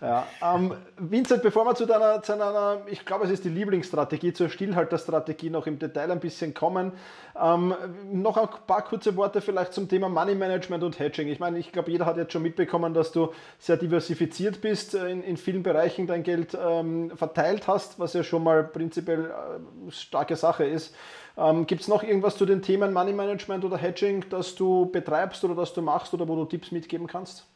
[0.01, 0.27] Ja.
[0.43, 4.49] Ähm, Vincent, bevor wir zu deiner, zu deiner, ich glaube, es ist die Lieblingsstrategie, zur
[4.49, 6.93] Stillhalterstrategie noch im Detail ein bisschen kommen.
[7.41, 7.75] Ähm,
[8.11, 11.29] noch ein paar kurze Worte vielleicht zum Thema Money Management und Hedging.
[11.29, 15.18] Ich meine, ich glaube, jeder hat jetzt schon mitbekommen, dass du sehr diversifiziert bist, äh,
[15.19, 19.91] in, in vielen Bereichen dein Geld ähm, verteilt hast, was ja schon mal prinzipiell äh,
[19.91, 20.95] starke Sache ist.
[21.37, 25.45] Ähm, Gibt es noch irgendwas zu den Themen Money Management oder Hedging, das du betreibst
[25.45, 27.47] oder das du machst oder wo du Tipps mitgeben kannst?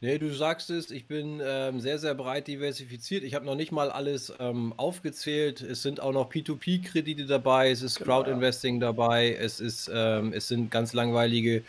[0.00, 3.24] Nee, du sagst es, ich bin ähm, sehr, sehr breit diversifiziert.
[3.24, 5.62] Ich habe noch nicht mal alles ähm, aufgezählt.
[5.62, 8.88] Es sind auch noch P2P-Kredite dabei, es ist genau, Crowd-Investing ja.
[8.88, 11.62] dabei, es, ist, ähm, es sind ganz langweilige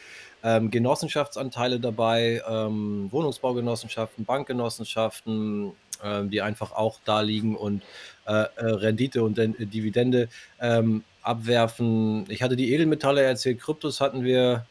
[0.46, 5.72] ähm, Genossenschaftsanteile dabei, ähm, Wohnungsbaugenossenschaften, Bankgenossenschaften,
[6.04, 7.82] äh, die einfach auch da liegen und
[8.28, 10.30] äh, äh, Rendite und äh, Dividende
[10.62, 12.26] ähm, abwerfen.
[12.30, 14.66] Ich hatte die Edelmetalle erzählt, Kryptos hatten wir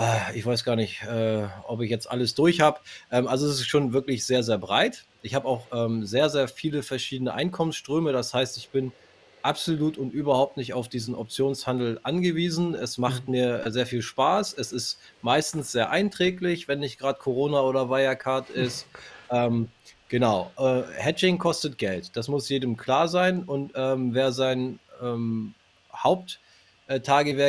[0.00, 2.78] Ah, ich weiß gar nicht, äh, ob ich jetzt alles durch habe.
[3.10, 5.04] Ähm, also es ist schon wirklich sehr, sehr breit.
[5.22, 8.12] Ich habe auch ähm, sehr, sehr viele verschiedene Einkommensströme.
[8.12, 8.92] Das heißt, ich bin
[9.42, 12.74] absolut und überhaupt nicht auf diesen Optionshandel angewiesen.
[12.74, 13.32] Es macht mhm.
[13.32, 14.54] mir sehr viel Spaß.
[14.54, 18.86] Es ist meistens sehr einträglich, wenn nicht gerade Corona oder Wirecard ist.
[19.30, 19.68] Ähm,
[20.08, 20.50] genau.
[20.58, 22.16] Äh, Hedging kostet Geld.
[22.16, 23.42] Das muss jedem klar sein.
[23.44, 25.54] Und ähm, wer sein ähm,
[25.92, 26.40] Haupt
[26.88, 27.00] äh,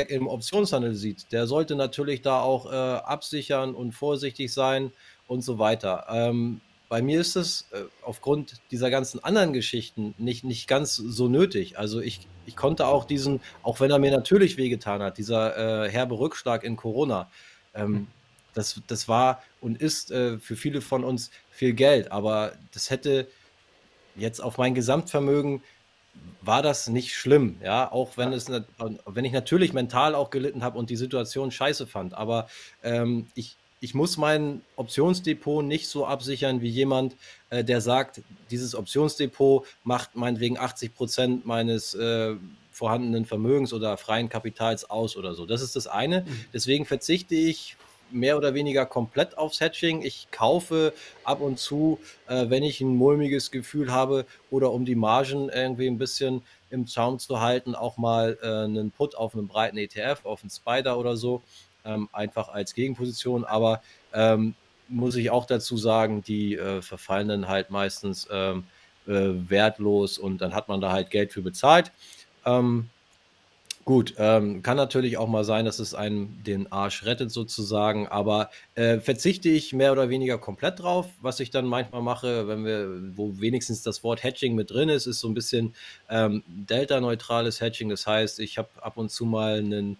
[0.10, 4.92] im Optionshandel sieht, der sollte natürlich da auch äh, absichern und vorsichtig sein
[5.28, 6.06] und so weiter.
[6.10, 11.28] Ähm, bei mir ist es äh, aufgrund dieser ganzen anderen Geschichten nicht, nicht ganz so
[11.28, 11.78] nötig.
[11.78, 15.90] Also ich, ich konnte auch diesen, auch wenn er mir natürlich wehgetan hat, dieser äh,
[15.90, 17.30] herbe Rückschlag in Corona,
[17.76, 18.08] ähm,
[18.56, 23.28] das, das war und ist äh, für viele von uns viel Geld, aber das hätte
[24.16, 25.62] jetzt auf mein Gesamtvermögen
[26.42, 30.78] war das nicht schlimm, ja, auch wenn es, wenn ich natürlich mental auch gelitten habe
[30.78, 32.48] und die Situation scheiße fand, aber
[32.84, 37.16] ähm, ich, ich muss mein Optionsdepot nicht so absichern wie jemand,
[37.50, 38.22] äh, der sagt,
[38.52, 42.36] dieses Optionsdepot macht meinetwegen 80 Prozent meines äh,
[42.72, 45.46] vorhandenen Vermögens oder freien Kapitals aus oder so.
[45.46, 46.22] Das ist das eine.
[46.22, 46.46] Mhm.
[46.54, 47.76] Deswegen verzichte ich
[48.12, 50.02] mehr oder weniger komplett aufs Hatching.
[50.02, 54.96] Ich kaufe ab und zu, äh, wenn ich ein mulmiges Gefühl habe oder um die
[54.96, 59.48] Margen irgendwie ein bisschen im Zaum zu halten, auch mal äh, einen Put auf einen
[59.48, 61.42] breiten ETF, auf einen Spider oder so,
[61.86, 63.46] ähm, einfach als Gegenposition.
[63.46, 63.82] Aber
[64.14, 64.56] ähm,
[64.88, 68.64] muss ich auch dazu sagen, die äh, verfallen dann halt meistens ähm,
[69.08, 69.12] äh,
[69.50, 71.92] wertlos und dann hat man da halt Geld für bezahlt.
[72.46, 72.90] Ähm,
[73.90, 78.52] Gut, ähm, kann natürlich auch mal sein, dass es einem den Arsch rettet sozusagen, aber
[78.76, 81.08] äh, verzichte ich mehr oder weniger komplett drauf.
[81.22, 85.08] Was ich dann manchmal mache, wenn wir, wo wenigstens das Wort Hedging mit drin ist,
[85.08, 85.74] ist so ein bisschen
[86.08, 87.90] ähm, delta-neutrales Hedging.
[87.90, 89.98] Das heißt, ich habe ab und zu mal einen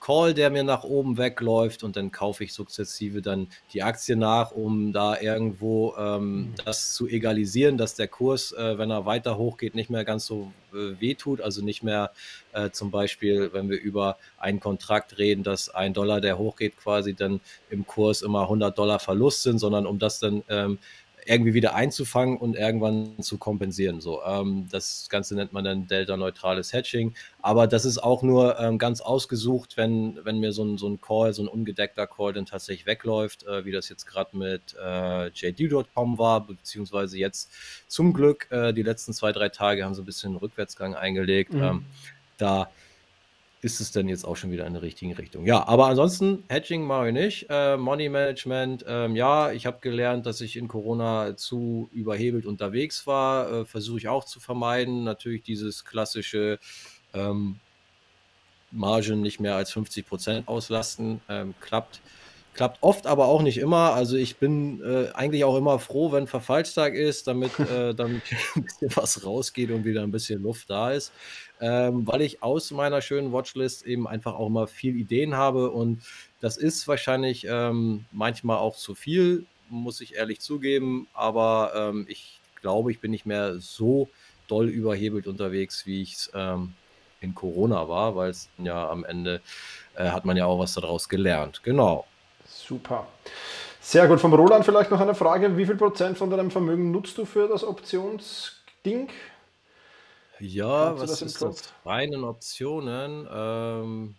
[0.00, 4.52] Call, der mir nach oben wegläuft und dann kaufe ich sukzessive dann die Aktie nach,
[4.52, 6.54] um da irgendwo ähm, mhm.
[6.64, 10.52] das zu egalisieren, dass der Kurs, äh, wenn er weiter hochgeht, nicht mehr ganz so
[10.72, 11.40] äh, wehtut.
[11.40, 12.12] Also nicht mehr
[12.52, 17.14] äh, zum Beispiel, wenn wir über einen Kontrakt reden, dass ein Dollar, der hochgeht, quasi
[17.14, 17.40] dann
[17.70, 20.78] im Kurs immer 100 Dollar Verlust sind, sondern um das dann ähm,
[21.28, 24.00] irgendwie wieder einzufangen und irgendwann zu kompensieren.
[24.00, 27.14] So, ähm, das Ganze nennt man dann delta-neutrales Hedging.
[27.42, 31.00] Aber das ist auch nur ähm, ganz ausgesucht, wenn, wenn mir so ein, so ein
[31.00, 35.28] Call, so ein ungedeckter Call dann tatsächlich wegläuft, äh, wie das jetzt gerade mit äh,
[35.28, 37.50] JD.com war, beziehungsweise jetzt
[37.88, 41.52] zum Glück äh, die letzten zwei, drei Tage haben sie ein bisschen Rückwärtsgang eingelegt.
[41.52, 41.62] Mhm.
[41.62, 41.84] Ähm,
[42.38, 42.70] da
[43.60, 45.44] ist es denn jetzt auch schon wieder in der richtigen Richtung.
[45.44, 47.46] Ja, aber ansonsten, Hedging mache ich nicht.
[47.48, 53.06] Äh, Money Management, ähm, ja, ich habe gelernt, dass ich in Corona zu überhebelt unterwegs
[53.06, 53.50] war.
[53.52, 55.02] Äh, Versuche ich auch zu vermeiden.
[55.02, 56.60] Natürlich dieses klassische
[57.14, 57.58] ähm,
[58.70, 61.20] Margen nicht mehr als 50 Prozent auslasten.
[61.28, 62.00] Ähm, klappt
[62.54, 63.94] Klappt oft, aber auch nicht immer.
[63.94, 68.22] Also ich bin äh, eigentlich auch immer froh, wenn Verfallstag ist, damit, äh, damit
[68.56, 71.12] ein bisschen was rausgeht und wieder ein bisschen Luft da ist.
[71.60, 76.02] Ähm, weil ich aus meiner schönen Watchlist eben einfach auch immer viel Ideen habe und
[76.40, 81.08] das ist wahrscheinlich ähm, manchmal auch zu viel, muss ich ehrlich zugeben.
[81.14, 84.08] Aber ähm, ich glaube, ich bin nicht mehr so
[84.46, 86.74] doll überhebelt unterwegs, wie ich es ähm,
[87.20, 89.40] in Corona war, weil es ja am Ende
[89.96, 91.62] äh, hat man ja auch was daraus gelernt.
[91.62, 92.06] Genau.
[92.68, 93.06] Super.
[93.80, 94.20] Sehr gut.
[94.20, 95.56] Vom Roland vielleicht noch eine Frage.
[95.56, 99.08] Wie viel Prozent von deinem Vermögen nutzt du für das Optionsding?
[100.38, 101.72] Ja, was das ist das?
[101.86, 103.26] Reinen Optionen.
[103.32, 104.16] Ähm,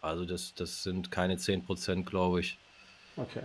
[0.00, 2.58] also das, das sind keine 10 Prozent, glaube ich.
[3.18, 3.42] Okay.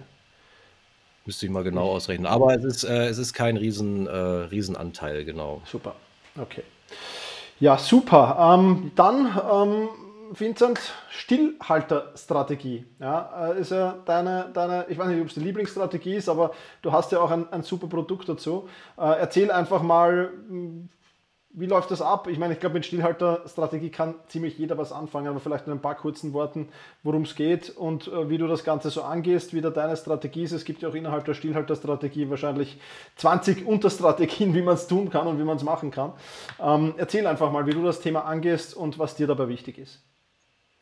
[1.25, 2.27] Müsste ich mal genau ausrechnen.
[2.27, 5.61] Aber es ist, äh, es ist kein Riesen, äh, Riesenanteil, genau.
[5.65, 5.95] Super.
[6.39, 6.63] Okay.
[7.59, 8.55] Ja, super.
[8.55, 9.89] Ähm, dann ähm,
[10.33, 10.79] Vincent,
[11.09, 12.85] Stillhalterstrategie.
[12.99, 16.51] Ja, äh, ist ja deine, deine, ich weiß nicht, ob es die Lieblingsstrategie ist, aber
[16.81, 18.69] du hast ja auch ein, ein super Produkt dazu.
[18.97, 20.31] Äh, erzähl einfach mal,
[21.53, 22.27] wie läuft das ab?
[22.29, 25.81] Ich meine, ich glaube, mit Stillhalterstrategie kann ziemlich jeder was anfangen, aber vielleicht in ein
[25.81, 26.69] paar kurzen Worten,
[27.03, 30.43] worum es geht und äh, wie du das Ganze so angehst, wie da deine Strategie
[30.43, 30.53] ist.
[30.53, 32.79] Es gibt ja auch innerhalb der Stillhalterstrategie wahrscheinlich
[33.17, 36.13] 20 Unterstrategien, wie man es tun kann und wie man es machen kann.
[36.61, 39.99] Ähm, erzähl einfach mal, wie du das Thema angehst und was dir dabei wichtig ist.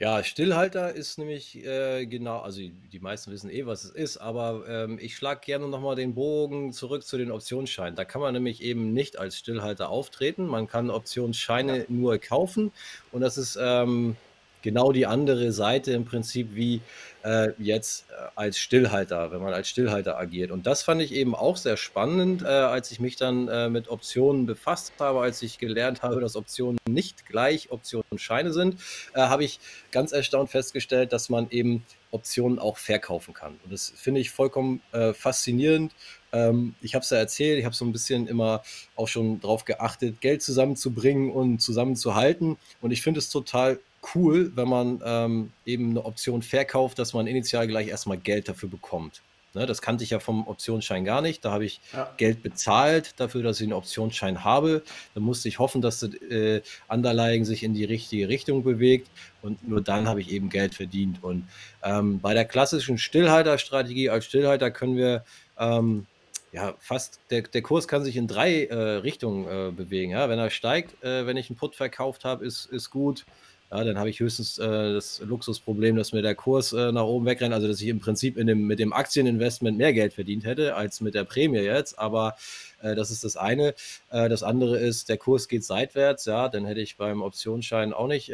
[0.02, 4.64] Ja, Stillhalter ist nämlich äh, genau, also die meisten wissen eh, was es ist, aber
[4.70, 7.98] ähm, ich schlage gerne nochmal den Bogen zurück zu den Optionsscheinen.
[7.98, 10.48] Da kann man nämlich eben nicht als Stillhalter auftreten.
[10.48, 12.72] Man kann Optionsscheine nur kaufen
[13.12, 14.16] und das ist ähm,
[14.62, 16.80] genau die andere Seite im Prinzip wie
[17.24, 20.52] äh, jetzt äh, als Stillhalter, wenn man als Stillhalter agiert.
[20.52, 23.90] Und das fand ich eben auch sehr spannend, äh, als ich mich dann äh, mit
[23.90, 28.80] Optionen befasst habe, als ich gelernt habe, dass Optionen nicht gleich Optionsscheine sind,
[29.14, 29.60] äh, habe ich
[29.92, 33.60] ganz erstaunt festgestellt, dass man eben Optionen auch verkaufen kann.
[33.64, 35.94] Und das finde ich vollkommen äh, faszinierend.
[36.32, 38.64] Ähm, ich habe es ja erzählt, ich habe so ein bisschen immer
[38.96, 42.58] auch schon darauf geachtet, Geld zusammenzubringen und zusammenzuhalten.
[42.82, 43.80] Und ich finde es total
[44.16, 48.70] cool, wenn man ähm, eben eine Option verkauft, dass man initial gleich erstmal Geld dafür
[48.70, 49.22] bekommt.
[49.56, 51.44] Ne, das kannte ich ja vom Optionsschein gar nicht.
[51.44, 52.14] Da habe ich ja.
[52.18, 54.84] Geld bezahlt dafür, dass ich einen Optionsschein habe.
[55.16, 59.10] Da musste ich hoffen, dass das äh, Underlying sich in die richtige Richtung bewegt.
[59.42, 61.24] Und nur dann habe ich eben Geld verdient.
[61.24, 61.48] Und
[61.84, 65.24] ähm, bei der klassischen Stillhalterstrategie als Stillhalter können wir
[65.58, 66.06] ähm,
[66.52, 70.12] ja, fast, der, der Kurs kann sich in drei äh, Richtungen äh, bewegen.
[70.12, 70.30] Ja?
[70.30, 73.26] Wenn er steigt, äh, wenn ich einen Put verkauft habe, ist, ist gut.
[73.72, 77.28] Ja, dann habe ich höchstens äh, das Luxusproblem, dass mir der Kurs äh, nach oben
[77.28, 80.76] wegrennt, also dass ich im Prinzip in dem, mit dem Aktieninvestment mehr Geld verdient hätte
[80.76, 82.00] als mit der Prämie jetzt.
[82.00, 82.36] Aber
[82.82, 83.76] äh, das ist das eine.
[84.10, 86.26] das andere ist, der Kurs geht seitwärts.
[86.26, 88.32] Ja, dann hätte ich beim Optionsschein auch nicht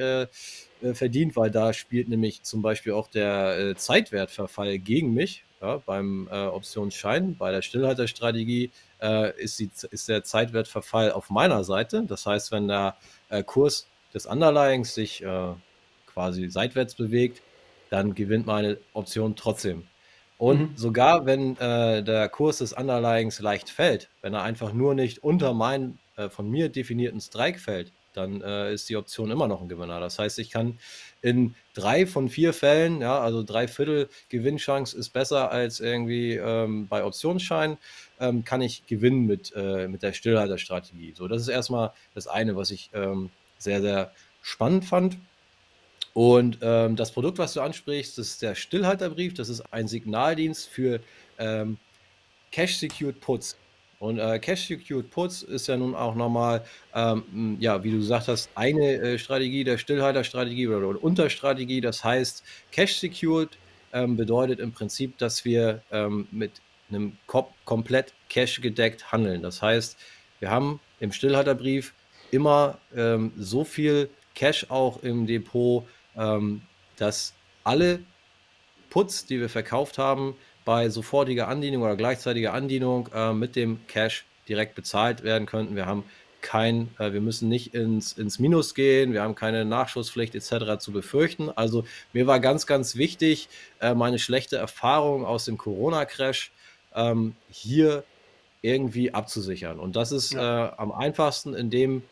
[0.94, 6.46] verdient, weil da spielt nämlich zum Beispiel auch der Zeitwertverfall gegen mich ja, beim äh,
[6.46, 8.72] Optionsschein, bei der Stillhalterstrategie
[9.02, 12.04] äh, ist, die, ist der Zeitwertverfall auf meiner Seite.
[12.08, 12.96] Das heißt, wenn der
[13.30, 15.54] äh, Kurs des Underlyings sich äh,
[16.08, 17.44] quasi seitwärts bewegt,
[17.92, 19.84] dann gewinnt meine Option trotzdem.
[20.38, 20.78] Und mhm.
[20.78, 25.54] sogar wenn äh, der Kurs des Underlyings leicht fällt, wenn er einfach nur nicht unter
[25.54, 29.68] meinen äh, von mir definierten Strike fällt, dann äh, ist die Option immer noch ein
[29.68, 30.00] Gewinner.
[30.00, 30.80] Das heißt, ich kann
[31.22, 36.88] in drei von vier Fällen, ja, also drei Viertel Gewinnchance ist besser als irgendwie ähm,
[36.88, 37.78] bei Optionsschein,
[38.20, 41.14] ähm, kann ich gewinnen mit, äh, mit der Stillhalterstrategie.
[41.16, 43.30] So, das ist erstmal das eine, was ich ähm,
[43.66, 44.12] sehr, sehr
[44.42, 45.18] spannend fand.
[46.14, 49.34] Und ähm, das Produkt, was du ansprichst, das ist der Stillhalterbrief.
[49.34, 51.02] Das ist ein Signaldienst für
[51.38, 51.78] ähm,
[52.52, 53.58] Cash-Secured Puts.
[54.00, 56.64] Und äh, Cash Secured Puts ist ja nun auch nochmal,
[56.94, 61.82] ähm, ja, wie du gesagt hast, eine äh, Strategie der Stillhalterstrategie oder, oder Unterstrategie.
[61.82, 63.58] Das heißt, Cash Secured
[63.94, 66.52] ähm, bedeutet im Prinzip, dass wir ähm, mit
[66.90, 69.42] einem kom komplett Cash gedeckt handeln.
[69.42, 69.98] Das heißt,
[70.40, 71.94] wir haben im Stillhalterbrief
[72.36, 76.62] immer ähm, so viel Cash auch im Depot, ähm,
[76.98, 77.34] dass
[77.64, 78.00] alle
[78.90, 84.26] Puts, die wir verkauft haben, bei sofortiger Andienung oder gleichzeitiger Andienung äh, mit dem Cash
[84.48, 85.76] direkt bezahlt werden könnten.
[85.76, 86.04] Wir haben
[86.42, 90.78] kein, äh, wir müssen nicht ins, ins Minus gehen, wir haben keine Nachschusspflicht etc.
[90.80, 91.50] zu befürchten.
[91.50, 96.52] Also mir war ganz, ganz wichtig, äh, meine schlechte Erfahrung aus dem Corona-Crash
[96.94, 98.04] ähm, hier
[98.62, 99.80] irgendwie abzusichern.
[99.80, 100.68] Und das ist ja.
[100.68, 102.04] Äh, am einfachsten, indem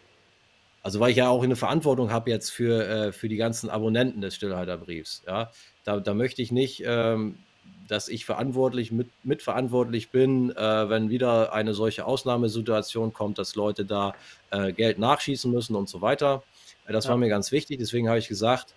[0.84, 4.22] also weil ich ja auch eine Verantwortung habe jetzt für, äh, für die ganzen Abonnenten
[4.22, 5.24] des Stillhalterbriefs.
[5.26, 5.52] Ja?
[5.84, 7.40] Da, da möchte ich nicht ähm,
[7.88, 13.86] dass ich verantwortlich mit, mitverantwortlich bin, äh, wenn wieder eine solche Ausnahmesituation kommt, dass Leute
[13.86, 14.14] da
[14.52, 16.44] äh, Geld nachschießen müssen und so weiter.
[16.88, 17.12] Äh, das ja.
[17.12, 17.80] war mir ganz wichtig.
[17.80, 18.74] Deswegen habe ich gesagt,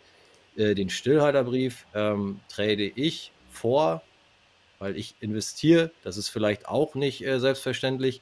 [0.57, 4.03] äh, den Stillhalterbrief ähm, trade ich vor,
[4.79, 5.91] weil ich investiere.
[6.03, 8.21] Das ist vielleicht auch nicht äh, selbstverständlich.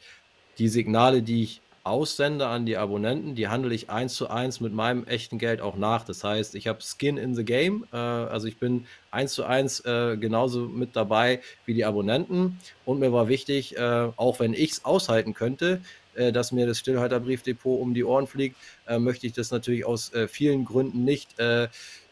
[0.59, 4.72] Die Signale, die ich aussende an die Abonnenten, die handle ich eins zu eins mit
[4.72, 6.05] meinem echten Geld auch nach.
[6.05, 9.80] Das heißt, ich habe Skin in the Game, äh, also ich bin eins zu eins
[9.80, 12.59] äh, genauso mit dabei wie die Abonnenten.
[12.87, 15.82] Und mir war wichtig, äh, auch wenn ich es aushalten könnte,
[16.14, 18.57] äh, dass mir das Stillhalterbriefdepot um die Ohren fliegt,
[18.87, 21.39] äh, möchte ich das natürlich aus äh, vielen Gründen nicht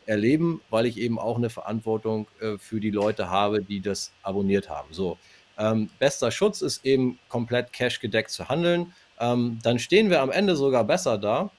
[0.05, 2.27] erleben, weil ich eben auch eine Verantwortung
[2.59, 4.89] für die Leute habe, die das abonniert haben.
[4.91, 5.17] So.
[5.57, 8.93] Ähm, bester Schutz ist eben komplett cash gedeckt zu handeln
[9.23, 11.51] ähm, dann stehen wir am Ende sogar besser da,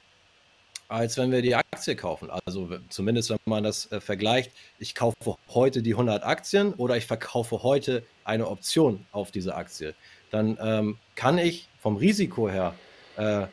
[0.89, 2.29] als wenn wir die Aktie kaufen.
[2.45, 7.05] Also zumindest, wenn man das äh, vergleicht, ich kaufe heute die 100 Aktien oder ich
[7.05, 9.95] verkaufe heute eine Option auf diese Aktie.
[10.29, 12.75] Dann ähm, kann ich vom Risiko her
[13.17, 13.47] äh,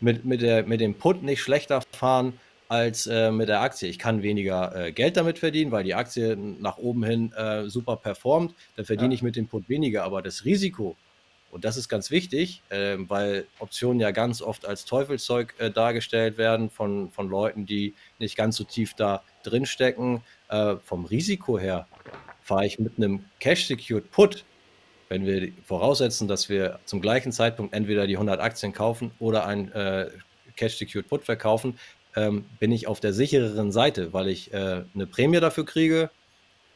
[0.00, 3.88] mit, mit, der, mit dem Put nicht schlechter fahren als äh, mit der Aktie.
[3.88, 7.96] Ich kann weniger äh, Geld damit verdienen, weil die Aktie nach oben hin äh, super
[7.96, 8.54] performt.
[8.76, 9.16] Dann verdiene ja.
[9.16, 10.04] ich mit dem Put weniger.
[10.04, 10.96] Aber das Risiko,
[11.50, 16.38] und das ist ganz wichtig, äh, weil Optionen ja ganz oft als Teufelszeug äh, dargestellt
[16.38, 20.22] werden von, von Leuten, die nicht ganz so tief da drin stecken.
[20.48, 21.88] Äh, vom Risiko her
[22.42, 24.44] fahre ich mit einem Cash-Secured Put,
[25.08, 29.72] wenn wir voraussetzen, dass wir zum gleichen Zeitpunkt entweder die 100 Aktien kaufen oder ein
[29.72, 30.08] äh,
[30.56, 31.78] Cash-Secured Put verkaufen,
[32.16, 36.10] ähm, bin ich auf der sichereren Seite, weil ich äh, eine Prämie dafür kriege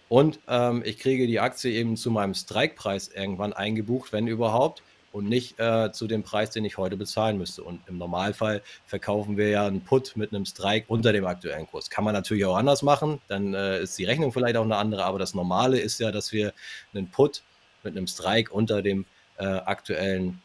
[0.09, 4.83] und ähm, ich kriege die Aktie eben zu meinem Strikepreis irgendwann eingebucht, wenn überhaupt,
[5.15, 7.63] und nicht äh, zu dem Preis, den ich heute bezahlen müsste.
[7.63, 11.89] Und im Normalfall verkaufen wir ja einen Put mit einem Strike unter dem aktuellen Kurs.
[11.89, 15.05] Kann man natürlich auch anders machen, dann äh, ist die Rechnung vielleicht auch eine andere,
[15.05, 16.53] aber das Normale ist ja, dass wir
[16.93, 17.43] einen Put
[17.85, 19.07] mit einem Strike unter dem
[19.39, 20.43] äh, aktuellen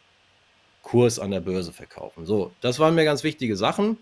[0.84, 2.28] Kurs an der Börse verkaufen.
[2.28, 3.97] So, das waren mir ganz wichtige Sachen.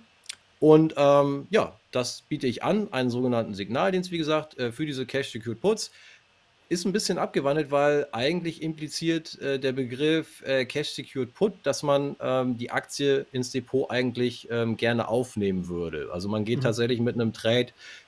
[0.59, 5.05] Und ähm, ja, das biete ich an, einen sogenannten Signaldienst, wie gesagt, äh, für diese
[5.05, 5.91] Cash-Secured Puts.
[6.69, 12.17] Ist ein bisschen abgewandelt, weil eigentlich impliziert äh, der Begriff äh, Cash-Secured Put, dass man
[12.19, 16.09] ähm, die Aktie ins Depot eigentlich ähm, gerne aufnehmen würde.
[16.11, 16.63] Also man geht mhm.
[16.63, 17.67] tatsächlich mit einem Trade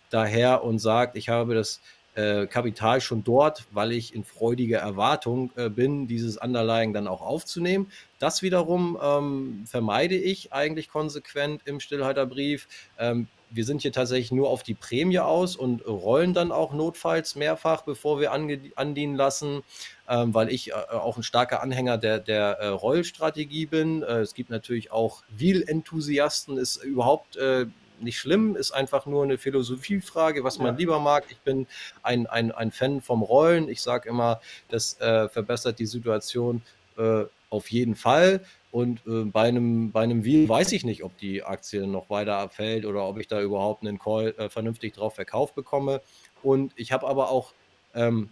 [0.09, 1.79] daher und sagt, ich habe das
[2.15, 7.21] äh, Kapital schon dort, weil ich in freudiger Erwartung äh, bin, dieses Underlying dann auch
[7.21, 7.91] aufzunehmen.
[8.19, 12.67] Das wiederum ähm, vermeide ich eigentlich konsequent im Stillhalterbrief.
[12.97, 17.35] Ähm, wir sind hier tatsächlich nur auf die Prämie aus und rollen dann auch notfalls
[17.35, 19.63] mehrfach, bevor wir andienen lassen,
[20.07, 24.03] ähm, weil ich äh, auch ein starker Anhänger der, der äh, Rollstrategie bin.
[24.03, 27.65] Äh, es gibt natürlich auch Wheel-Enthusiasten, ist überhaupt äh,
[28.01, 30.79] nicht schlimm, ist einfach nur eine Philosophiefrage, was man ja.
[30.79, 31.25] lieber mag.
[31.29, 31.67] Ich bin
[32.03, 33.69] ein, ein, ein Fan vom Rollen.
[33.69, 36.61] Ich sage immer, das äh, verbessert die Situation
[36.97, 38.41] äh, auf jeden Fall.
[38.71, 42.37] Und äh, bei, einem, bei einem Wheel weiß ich nicht, ob die Aktie noch weiter
[42.37, 46.01] abfällt oder ob ich da überhaupt einen Call äh, vernünftig drauf verkauft bekomme.
[46.43, 47.53] Und ich habe aber auch
[47.95, 48.29] ähm,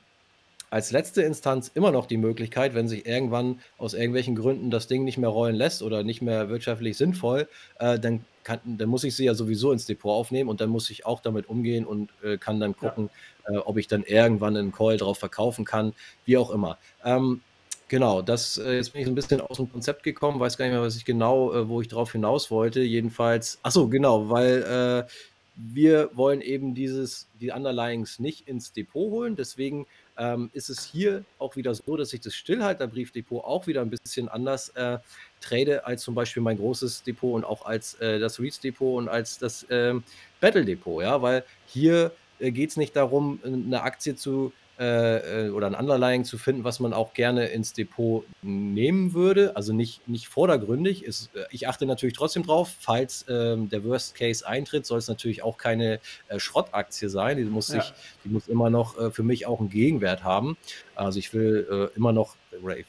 [0.69, 5.03] als letzte Instanz immer noch die Möglichkeit, wenn sich irgendwann aus irgendwelchen Gründen das Ding
[5.03, 7.47] nicht mehr rollen lässt oder nicht mehr wirtschaftlich sinnvoll,
[7.79, 10.89] äh, dann, kann, dann muss ich sie ja sowieso ins Depot aufnehmen und dann muss
[10.89, 13.09] ich auch damit umgehen und äh, kann dann gucken,
[13.47, 13.55] ja.
[13.55, 15.93] äh, ob ich dann irgendwann einen Call drauf verkaufen kann,
[16.25, 16.77] wie auch immer.
[17.03, 17.41] Ähm,
[17.89, 20.65] Genau, das, äh, jetzt bin ich so ein bisschen aus dem Konzept gekommen, weiß gar
[20.65, 22.81] nicht mehr, was ich genau, äh, wo ich drauf hinaus wollte.
[22.81, 25.09] Jedenfalls, ach so, genau, weil äh,
[25.55, 29.37] wir wollen eben dieses, die Underlyings nicht ins Depot holen.
[29.37, 29.87] Deswegen
[30.17, 34.29] ähm, ist es hier auch wieder so, dass ich das Stillhalterbriefdepot auch wieder ein bisschen
[34.29, 34.99] anders äh,
[35.41, 39.09] trade als zum Beispiel mein großes Depot und auch als äh, das REITs Depot und
[39.09, 40.03] als das ähm,
[40.39, 45.49] Battle Depot, ja, weil hier äh, geht es nicht darum, eine Aktie zu äh, äh,
[45.49, 49.55] oder ein Underlying zu finden, was man auch gerne ins Depot nehmen würde.
[49.55, 51.03] Also nicht, nicht vordergründig.
[51.03, 55.07] Ist, äh, ich achte natürlich trotzdem drauf, falls ähm, der Worst Case eintritt, soll es
[55.07, 57.37] natürlich auch keine äh, Schrottaktie sein.
[57.37, 57.95] Die muss, sich, ja.
[58.23, 60.57] die muss immer noch äh, für mich auch einen Gegenwert haben.
[60.93, 62.35] Also ich will immer noch,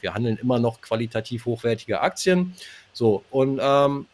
[0.01, 2.55] wir handeln immer noch qualitativ hochwertige Aktien.
[2.93, 4.07] So, und ähm,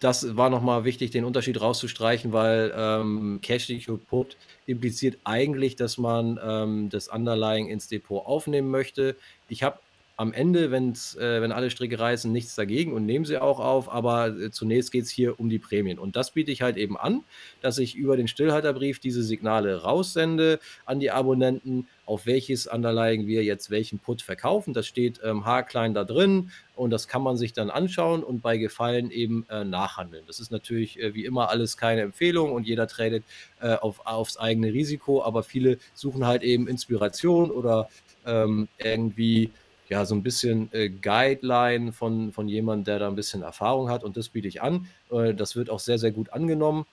[0.00, 4.36] das war nochmal wichtig, den Unterschied rauszustreichen, weil ähm, Cash Secure Put
[4.66, 9.14] impliziert eigentlich, dass man ähm, das Underlying ins Depot aufnehmen möchte.
[9.48, 9.78] Ich habe
[10.20, 13.90] am Ende, wenn's, äh, wenn alle Stricke reißen, nichts dagegen und nehmen sie auch auf.
[13.90, 15.98] Aber äh, zunächst geht es hier um die Prämien.
[15.98, 17.24] Und das biete ich halt eben an,
[17.62, 23.44] dass ich über den Stillhalterbrief diese Signale raussende an die Abonnenten, auf welches Underlying wir
[23.44, 24.74] jetzt welchen Put verkaufen.
[24.74, 28.56] Das steht ähm, haarklein da drin und das kann man sich dann anschauen und bei
[28.56, 30.24] Gefallen eben äh, nachhandeln.
[30.26, 33.22] Das ist natürlich äh, wie immer alles keine Empfehlung und jeder tradet
[33.60, 37.88] äh, auf, aufs eigene Risiko, aber viele suchen halt eben Inspiration oder
[38.26, 39.52] ähm, irgendwie
[39.88, 44.02] ja, so ein bisschen äh, Guideline von, von jemandem, der da ein bisschen Erfahrung hat
[44.02, 44.88] und das biete ich an.
[45.12, 46.86] Äh, das wird auch sehr, sehr gut angenommen.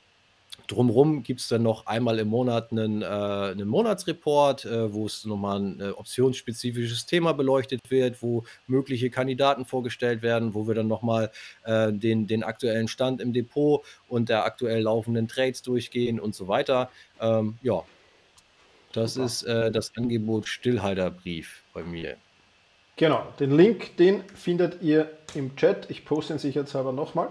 [0.68, 5.24] Drumherum gibt es dann noch einmal im Monat einen, äh, einen Monatsreport, äh, wo es
[5.24, 10.88] nochmal ein äh, optionsspezifisches Thema beleuchtet wird, wo mögliche Kandidaten vorgestellt werden, wo wir dann
[10.88, 11.32] nochmal
[11.64, 16.48] äh, den, den aktuellen Stand im Depot und der aktuell laufenden Trades durchgehen und so
[16.48, 16.90] weiter.
[17.22, 17.84] Ähm, ja,
[18.92, 19.26] das Super.
[19.26, 22.18] ist äh, das Angebot Stillhalterbrief bei mir.
[22.98, 25.88] Genau, den Link, den findet ihr im Chat.
[25.92, 27.28] Ich poste ihn sicherheitshalber nochmal.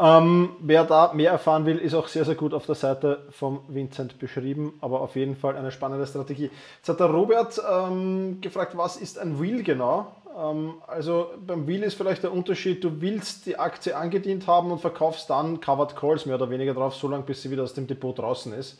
[0.00, 3.60] Ähm, wer da mehr erfahren will, ist auch sehr, sehr gut auf der Seite vom
[3.68, 6.50] Vincent beschrieben, aber auf jeden Fall eine spannende Strategie.
[6.78, 10.10] Jetzt hat der Robert ähm, gefragt, was ist ein Wheel genau?
[10.38, 14.80] Ähm, also beim Wheel ist vielleicht der Unterschied, du willst die Aktie angedient haben und
[14.80, 18.18] verkaufst dann Covered Calls mehr oder weniger drauf, solange bis sie wieder aus dem Depot
[18.18, 18.78] draußen ist.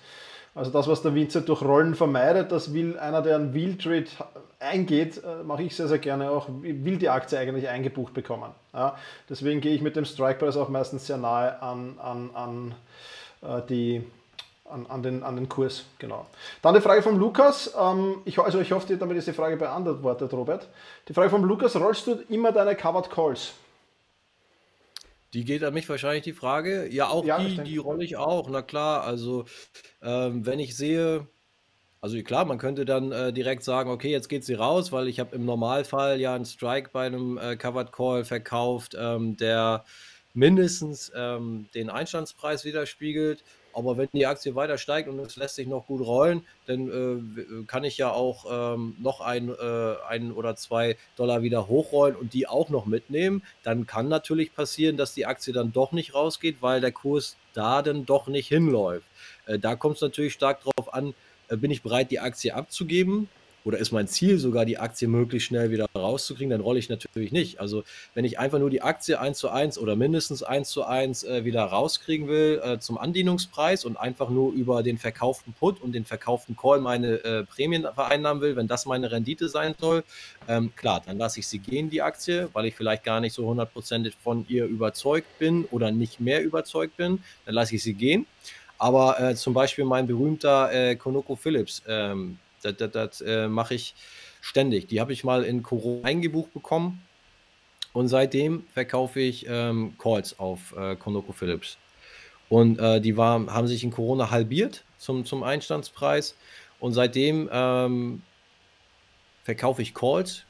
[0.54, 4.06] Also das, was der Vincent durch Rollen vermeidet, das will einer, der einen Wheel Trade
[4.64, 8.52] eingeht, äh, mache ich sehr, sehr gerne auch, will die Aktie eigentlich eingebucht bekommen.
[8.72, 8.96] Ja,
[9.28, 12.74] deswegen gehe ich mit dem Strike Price auch meistens sehr nahe an, an, an,
[13.42, 14.04] äh, die,
[14.64, 15.84] an, an, den, an den Kurs.
[15.98, 16.26] Genau.
[16.62, 17.74] Dann die Frage von Lukas.
[17.78, 20.68] Ähm, ich, also ich hoffe, damit ist die Frage beantwortet, Robert.
[21.08, 23.52] Die Frage von Lukas, rollst du immer deine Covered Calls?
[25.34, 26.86] Die geht an mich wahrscheinlich die Frage.
[26.88, 28.48] Ja, auch ja, die, die rolle ich auch.
[28.48, 29.46] Na klar, also
[30.00, 31.26] ähm, wenn ich sehe,
[32.04, 35.20] also klar, man könnte dann äh, direkt sagen, okay, jetzt geht sie raus, weil ich
[35.20, 39.86] habe im Normalfall ja einen Strike bei einem äh, Covered Call verkauft, ähm, der
[40.34, 43.42] mindestens ähm, den Einstandspreis widerspiegelt.
[43.72, 47.64] Aber wenn die Aktie weiter steigt und es lässt sich noch gut rollen, dann äh,
[47.66, 52.34] kann ich ja auch ähm, noch ein, äh, ein oder zwei Dollar wieder hochrollen und
[52.34, 53.42] die auch noch mitnehmen.
[53.62, 57.80] Dann kann natürlich passieren, dass die Aktie dann doch nicht rausgeht, weil der Kurs da
[57.80, 59.06] dann doch nicht hinläuft.
[59.46, 61.12] Äh, da kommt es natürlich stark darauf an, äh,
[61.48, 63.28] bin ich bereit, die Aktie abzugeben
[63.64, 67.32] oder ist mein Ziel sogar, die Aktie möglichst schnell wieder rauszukriegen, dann rolle ich natürlich
[67.32, 67.60] nicht.
[67.60, 67.82] Also
[68.14, 71.44] wenn ich einfach nur die Aktie 1 zu 1 oder mindestens 1 zu 1 äh,
[71.44, 76.04] wieder rauskriegen will äh, zum Andienungspreis und einfach nur über den verkauften Put und den
[76.04, 80.04] verkauften Call meine äh, Prämien vereinnahmen will, wenn das meine Rendite sein soll,
[80.46, 83.46] ähm, klar, dann lasse ich sie gehen, die Aktie, weil ich vielleicht gar nicht so
[83.46, 88.26] hundertprozentig von ihr überzeugt bin oder nicht mehr überzeugt bin, dann lasse ich sie gehen.
[88.84, 93.76] Aber äh, zum Beispiel mein berühmter äh, Konoko Philips, ähm, das, das, das äh, mache
[93.76, 93.94] ich
[94.42, 94.88] ständig.
[94.88, 97.02] Die habe ich mal in Corona eingebucht bekommen
[97.94, 101.78] und seitdem verkaufe ich ähm, Calls auf äh, Konoko Philips.
[102.50, 106.36] Und äh, die war, haben sich in Corona halbiert zum, zum Einstandspreis.
[106.78, 108.20] Und seitdem ähm,
[109.44, 110.44] verkaufe ich Calls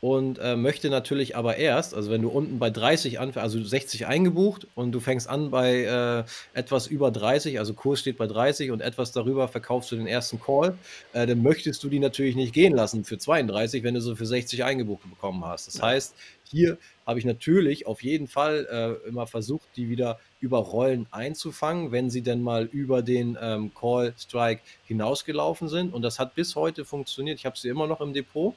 [0.00, 4.06] und äh, möchte natürlich aber erst, also wenn du unten bei 30 anfängst, also 60
[4.06, 6.24] eingebucht und du fängst an bei äh,
[6.58, 10.40] etwas über 30, also Kurs steht bei 30 und etwas darüber verkaufst du den ersten
[10.40, 10.78] Call,
[11.12, 14.26] äh, dann möchtest du die natürlich nicht gehen lassen für 32, wenn du so für
[14.26, 15.66] 60 eingebucht bekommen hast.
[15.66, 18.66] Das heißt, hier habe ich natürlich auf jeden Fall
[19.04, 23.72] äh, immer versucht, die wieder über Rollen einzufangen, wenn sie denn mal über den ähm,
[23.74, 25.92] Call Strike hinausgelaufen sind.
[25.92, 27.38] Und das hat bis heute funktioniert.
[27.38, 28.54] Ich habe sie immer noch im Depot.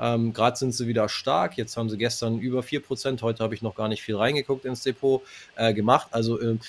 [0.00, 1.56] Ähm, Gerade sind sie wieder stark.
[1.56, 3.20] Jetzt haben sie gestern über 4%.
[3.22, 5.22] Heute habe ich noch gar nicht viel reingeguckt ins Depot
[5.56, 6.08] äh, gemacht.
[6.10, 6.60] Also ähm,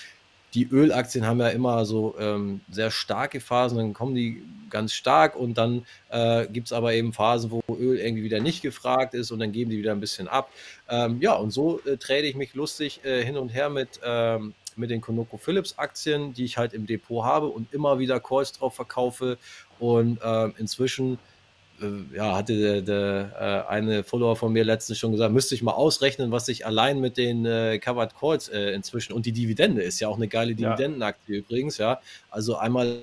[0.53, 5.35] die Ölaktien haben ja immer so ähm, sehr starke Phasen, dann kommen die ganz stark
[5.35, 9.31] und dann äh, gibt es aber eben Phasen, wo Öl irgendwie wieder nicht gefragt ist
[9.31, 10.51] und dann geben die wieder ein bisschen ab.
[10.89, 14.53] Ähm, ja, und so äh, trade ich mich lustig äh, hin und her mit, ähm,
[14.75, 18.51] mit den Konoko Philips Aktien, die ich halt im Depot habe und immer wieder Calls
[18.51, 19.37] drauf verkaufe
[19.79, 21.17] und ähm, inzwischen äh,
[22.13, 25.73] ja, hatte der, der äh, eine Follower von mir letztens schon gesagt, müsste ich mal
[25.73, 29.99] ausrechnen, was ich allein mit den äh, Covered Calls äh, inzwischen und die Dividende ist
[29.99, 31.39] ja auch eine geile Dividendenaktie ja.
[31.41, 31.99] übrigens, ja.
[32.29, 32.99] Also einmal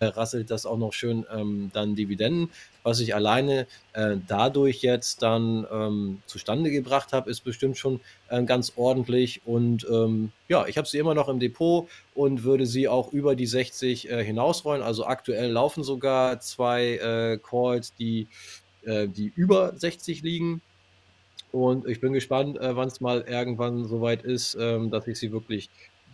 [0.00, 2.50] rasselt das auch noch schön ähm, dann Dividenden.
[2.82, 8.42] Was ich alleine äh, dadurch jetzt dann ähm, zustande gebracht habe, ist bestimmt schon äh,
[8.44, 9.42] ganz ordentlich.
[9.44, 13.36] Und ähm, ja, ich habe sie immer noch im Depot und würde sie auch über
[13.36, 14.82] die 60 äh, hinausrollen.
[14.82, 18.28] Also aktuell laufen sogar zwei äh, Calls, die,
[18.84, 20.62] äh, die über 60 liegen.
[21.52, 25.32] Und ich bin gespannt, äh, wann es mal irgendwann soweit ist, ähm, dass ich sie
[25.32, 25.68] wirklich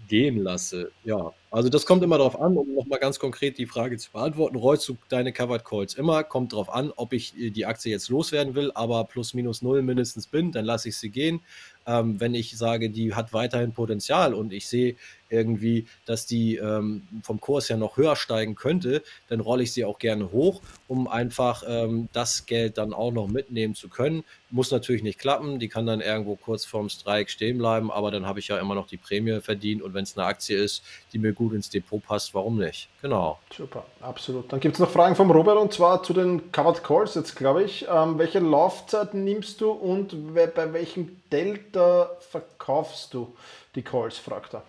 [0.07, 0.91] gehen lasse.
[1.05, 4.57] Ja, also das kommt immer darauf an, um nochmal ganz konkret die Frage zu beantworten.
[4.57, 6.23] Rollst du deine Covered Calls immer?
[6.25, 9.83] Kommt darauf an, ob ich äh, die Aktie jetzt loswerden will, aber plus minus null
[9.83, 11.41] mindestens bin, dann lasse ich sie gehen.
[11.87, 14.97] Ähm, wenn ich sage, die hat weiterhin Potenzial und ich sehe
[15.29, 19.85] irgendwie, dass die ähm, vom Kurs ja noch höher steigen könnte, dann rolle ich sie
[19.85, 24.25] auch gerne hoch, um einfach ähm, das Geld dann auch noch mitnehmen zu können.
[24.51, 28.27] Muss natürlich nicht klappen, die kann dann irgendwo kurz vorm Strike stehen bleiben, aber dann
[28.27, 31.19] habe ich ja immer noch die Prämie verdient und wenn es eine Aktie ist, die
[31.19, 32.89] mir gut ins Depot passt, warum nicht?
[33.03, 33.39] Genau.
[33.53, 34.53] Super, absolut.
[34.53, 37.65] Dann gibt es noch Fragen vom Robert und zwar zu den Covered Calls jetzt, glaube
[37.65, 37.87] ich.
[37.91, 43.35] Ähm, welche Laufzeit nimmst du und bei welchem Delta verkaufst du
[43.75, 44.63] die Calls, fragt er.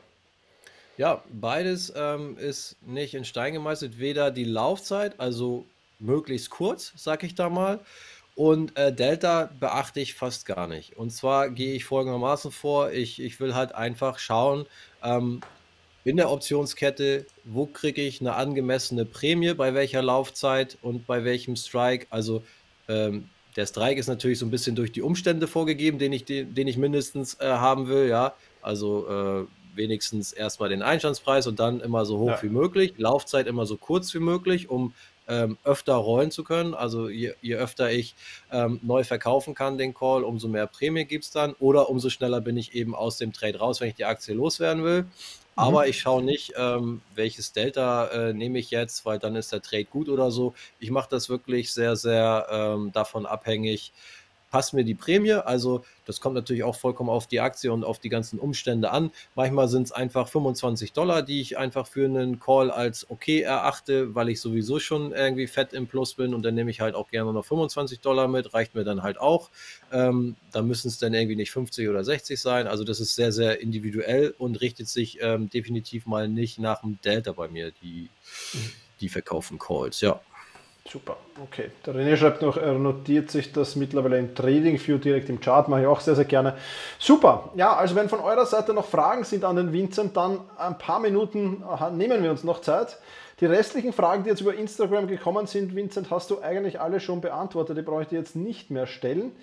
[0.97, 3.99] Ja, beides ähm, ist nicht in Stein gemeißelt.
[3.99, 5.65] Weder die Laufzeit, also
[5.99, 7.79] möglichst kurz, sag ich da mal,
[8.35, 10.95] und äh, Delta beachte ich fast gar nicht.
[10.95, 14.65] Und zwar gehe ich folgendermaßen vor, ich, ich will halt einfach schauen,
[15.03, 15.41] ähm,
[16.03, 21.55] in der Optionskette, wo kriege ich eine angemessene Prämie, bei welcher Laufzeit und bei welchem
[21.55, 22.07] Strike.
[22.11, 22.43] Also
[22.87, 26.53] ähm, der Strike ist natürlich so ein bisschen durch die Umstände vorgegeben, den ich, den,
[26.53, 28.35] den ich mindestens äh, haben will, ja.
[28.61, 32.43] Also äh, wenigstens erstmal den Einstandspreis und dann immer so hoch ja.
[32.43, 32.93] wie möglich.
[32.97, 34.93] Laufzeit immer so kurz wie möglich, um
[35.27, 36.73] ähm, öfter rollen zu können.
[36.73, 38.15] Also je, je öfter ich
[38.51, 42.41] ähm, neu verkaufen kann den Call, umso mehr Prämie gibt es dann oder umso schneller
[42.41, 45.03] bin ich eben aus dem Trade raus, wenn ich die Aktie loswerden will.
[45.03, 45.09] Mhm.
[45.55, 49.61] Aber ich schaue nicht, ähm, welches Delta äh, nehme ich jetzt, weil dann ist der
[49.61, 50.53] Trade gut oder so.
[50.79, 53.91] Ich mache das wirklich sehr, sehr ähm, davon abhängig,
[54.49, 55.33] passt mir die Prämie.
[55.33, 59.11] Also das kommt natürlich auch vollkommen auf die Aktie und auf die ganzen Umstände an.
[59.35, 64.15] Manchmal sind es einfach 25 Dollar, die ich einfach für einen Call als okay erachte,
[64.15, 67.09] weil ich sowieso schon irgendwie fett im Plus bin und dann nehme ich halt auch
[67.09, 69.49] gerne noch 25 Dollar mit, reicht mir dann halt auch.
[69.91, 72.67] Ähm, da müssen es dann irgendwie nicht 50 oder 60 sein.
[72.67, 76.99] Also das ist sehr, sehr individuell und richtet sich ähm, definitiv mal nicht nach dem
[77.01, 78.09] Delta bei mir, die,
[79.01, 80.21] die verkaufen Calls, ja.
[80.89, 81.71] Super, okay.
[81.85, 85.81] Der René schreibt noch, er notiert sich das mittlerweile im TradingView direkt im Chart, mache
[85.81, 86.55] ich auch sehr, sehr gerne.
[86.97, 90.77] Super, ja, also wenn von eurer Seite noch Fragen sind an den Vincent, dann ein
[90.77, 91.61] paar Minuten
[91.91, 92.99] nehmen wir uns noch Zeit.
[93.39, 97.21] Die restlichen Fragen, die jetzt über Instagram gekommen sind, Vincent, hast du eigentlich alle schon
[97.21, 99.33] beantwortet, die brauche ich dir jetzt nicht mehr stellen.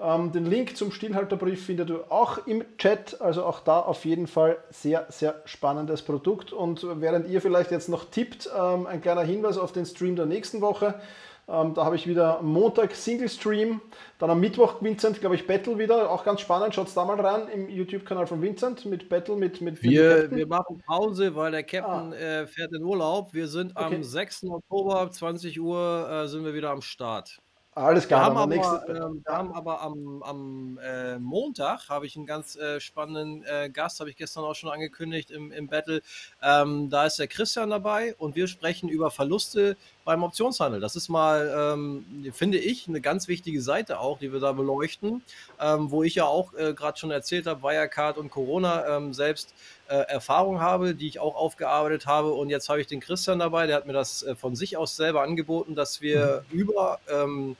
[0.00, 4.28] Ähm, den Link zum Stillhalterbrief findet du auch im Chat, also auch da auf jeden
[4.28, 6.52] Fall sehr, sehr spannendes Produkt.
[6.52, 10.26] Und während ihr vielleicht jetzt noch tippt, ähm, ein kleiner Hinweis auf den Stream der
[10.26, 11.00] nächsten Woche.
[11.48, 13.80] Ähm, da habe ich wieder Montag Single Stream,
[14.18, 16.74] dann am Mittwoch Vincent, glaube ich, Battle wieder, auch ganz spannend.
[16.74, 20.82] Schaut da mal rein im YouTube-Kanal von Vincent mit Battle mit, mit, wir, wir machen
[20.86, 22.16] Pause, weil der Captain ah.
[22.16, 23.32] äh, fährt in Urlaub.
[23.32, 23.96] Wir sind okay.
[23.96, 24.44] am 6.
[24.44, 27.40] Oktober, 20 Uhr, äh, sind wir wieder am Start.
[27.78, 28.22] Alles klar.
[28.22, 32.56] Wir haben aber, ähm, wir haben aber am, am äh, Montag habe ich einen ganz
[32.56, 36.02] äh, spannenden äh, Gast, habe ich gestern auch schon angekündigt im, im Battle.
[36.42, 40.80] Ähm, da ist der Christian dabei und wir sprechen über Verluste beim Optionshandel.
[40.80, 45.22] Das ist mal, ähm, finde ich, eine ganz wichtige Seite auch, die wir da beleuchten,
[45.60, 49.54] ähm, wo ich ja auch äh, gerade schon erzählt habe, Wirecard und Corona ähm, selbst
[49.88, 52.32] äh, Erfahrung habe, die ich auch aufgearbeitet habe.
[52.32, 54.96] Und jetzt habe ich den Christian dabei, der hat mir das äh, von sich aus
[54.96, 56.58] selber angeboten, dass wir mhm.
[56.58, 57.56] über ähm,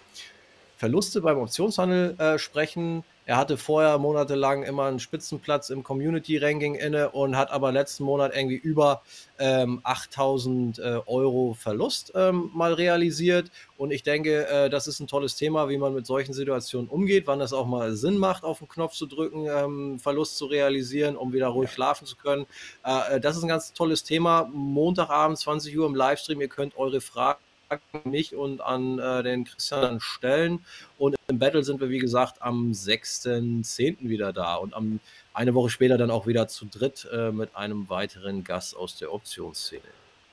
[0.76, 3.02] Verluste beim Optionshandel äh, sprechen.
[3.28, 8.34] Er hatte vorher monatelang immer einen Spitzenplatz im Community-Ranking inne und hat aber letzten Monat
[8.34, 9.02] irgendwie über
[9.38, 13.50] ähm, 8000 äh, Euro Verlust ähm, mal realisiert.
[13.76, 17.26] Und ich denke, äh, das ist ein tolles Thema, wie man mit solchen Situationen umgeht,
[17.26, 21.14] wann es auch mal Sinn macht, auf den Knopf zu drücken, ähm, Verlust zu realisieren,
[21.14, 22.46] um wieder ruhig schlafen zu können.
[22.82, 24.48] Äh, äh das ist ein ganz tolles Thema.
[24.50, 26.40] Montagabend, 20 Uhr im Livestream.
[26.40, 27.40] Ihr könnt eure Fragen
[28.04, 30.64] mich und an äh, den Christian stellen.
[30.98, 34.08] Und im Battle sind wir, wie gesagt, am 6.10.
[34.08, 35.00] wieder da und am,
[35.34, 39.12] eine Woche später dann auch wieder zu dritt äh, mit einem weiteren Gast aus der
[39.12, 39.82] Optionsszene.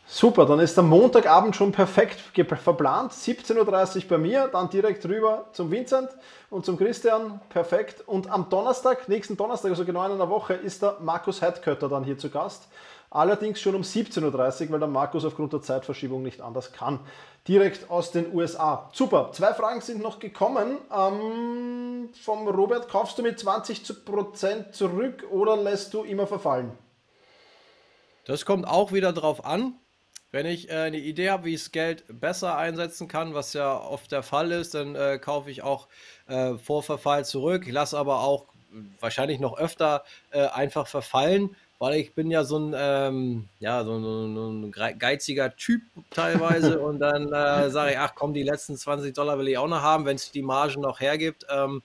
[0.08, 3.12] Super, dann ist der Montagabend schon perfekt verplant.
[3.12, 6.10] 17.30 Uhr bei mir, dann direkt rüber zum Vincent
[6.52, 7.42] und zum Christian.
[7.50, 8.04] Perfekt.
[8.06, 12.04] Und am Donnerstag, nächsten Donnerstag, also genau in einer Woche, ist der Markus Heidkötter dann
[12.04, 12.68] hier zu Gast.
[13.16, 17.00] Allerdings schon um 17.30 Uhr, weil der Markus aufgrund der Zeitverschiebung nicht anders kann.
[17.48, 18.90] Direkt aus den USA.
[18.92, 19.30] Super.
[19.32, 20.80] Zwei Fragen sind noch gekommen.
[20.94, 26.72] Ähm, vom Robert, kaufst du mit 20% zurück oder lässt du immer verfallen?
[28.26, 29.76] Das kommt auch wieder drauf an.
[30.32, 33.80] Wenn ich äh, eine Idee habe, wie ich das Geld besser einsetzen kann, was ja
[33.80, 35.88] oft der Fall ist, dann äh, kaufe ich auch
[36.28, 37.64] äh, vor Verfall zurück.
[37.66, 38.48] Ich lasse aber auch
[39.00, 44.00] wahrscheinlich noch öfter äh, einfach verfallen weil ich bin ja so ein, ähm, ja, so,
[44.00, 49.14] so, ein geiziger Typ teilweise und dann äh, sage ich, ach komm, die letzten 20
[49.14, 51.46] Dollar will ich auch noch haben, wenn es die Margen noch hergibt.
[51.50, 51.82] Ähm,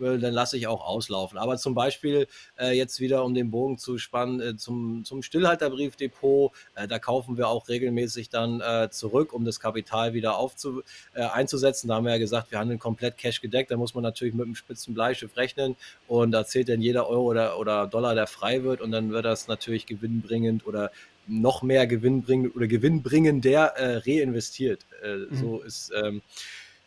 [0.00, 1.38] dann lasse ich auch auslaufen.
[1.38, 2.26] Aber zum Beispiel
[2.58, 7.36] äh, jetzt wieder, um den Bogen zu spannen, äh, zum, zum Stillhalterbriefdepot, äh, da kaufen
[7.36, 10.82] wir auch regelmäßig dann äh, zurück, um das Kapital wieder aufzu,
[11.14, 11.88] äh, einzusetzen.
[11.88, 13.70] Da haben wir ja gesagt, wir handeln komplett Cash gedeckt.
[13.70, 15.76] Da muss man natürlich mit einem spitzen Bleischiff rechnen
[16.08, 19.24] und da zählt dann jeder Euro oder, oder Dollar, der frei wird und dann wird
[19.24, 20.90] das natürlich gewinnbringend oder
[21.26, 24.84] noch mehr Gewinn bringen oder gewinnbringender äh, reinvestiert.
[25.02, 25.36] Äh, mhm.
[25.36, 26.22] So ist ähm,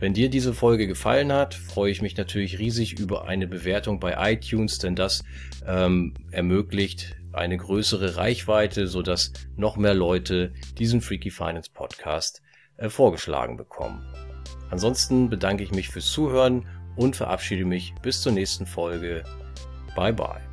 [0.01, 4.33] Wenn dir diese Folge gefallen hat, freue ich mich natürlich riesig über eine Bewertung bei
[4.33, 5.23] iTunes, denn das
[5.67, 12.41] ähm, ermöglicht eine größere Reichweite, sodass noch mehr Leute diesen Freaky Finance Podcast
[12.77, 14.03] äh, vorgeschlagen bekommen.
[14.71, 19.23] Ansonsten bedanke ich mich fürs Zuhören und verabschiede mich bis zur nächsten Folge.
[19.95, 20.50] Bye bye.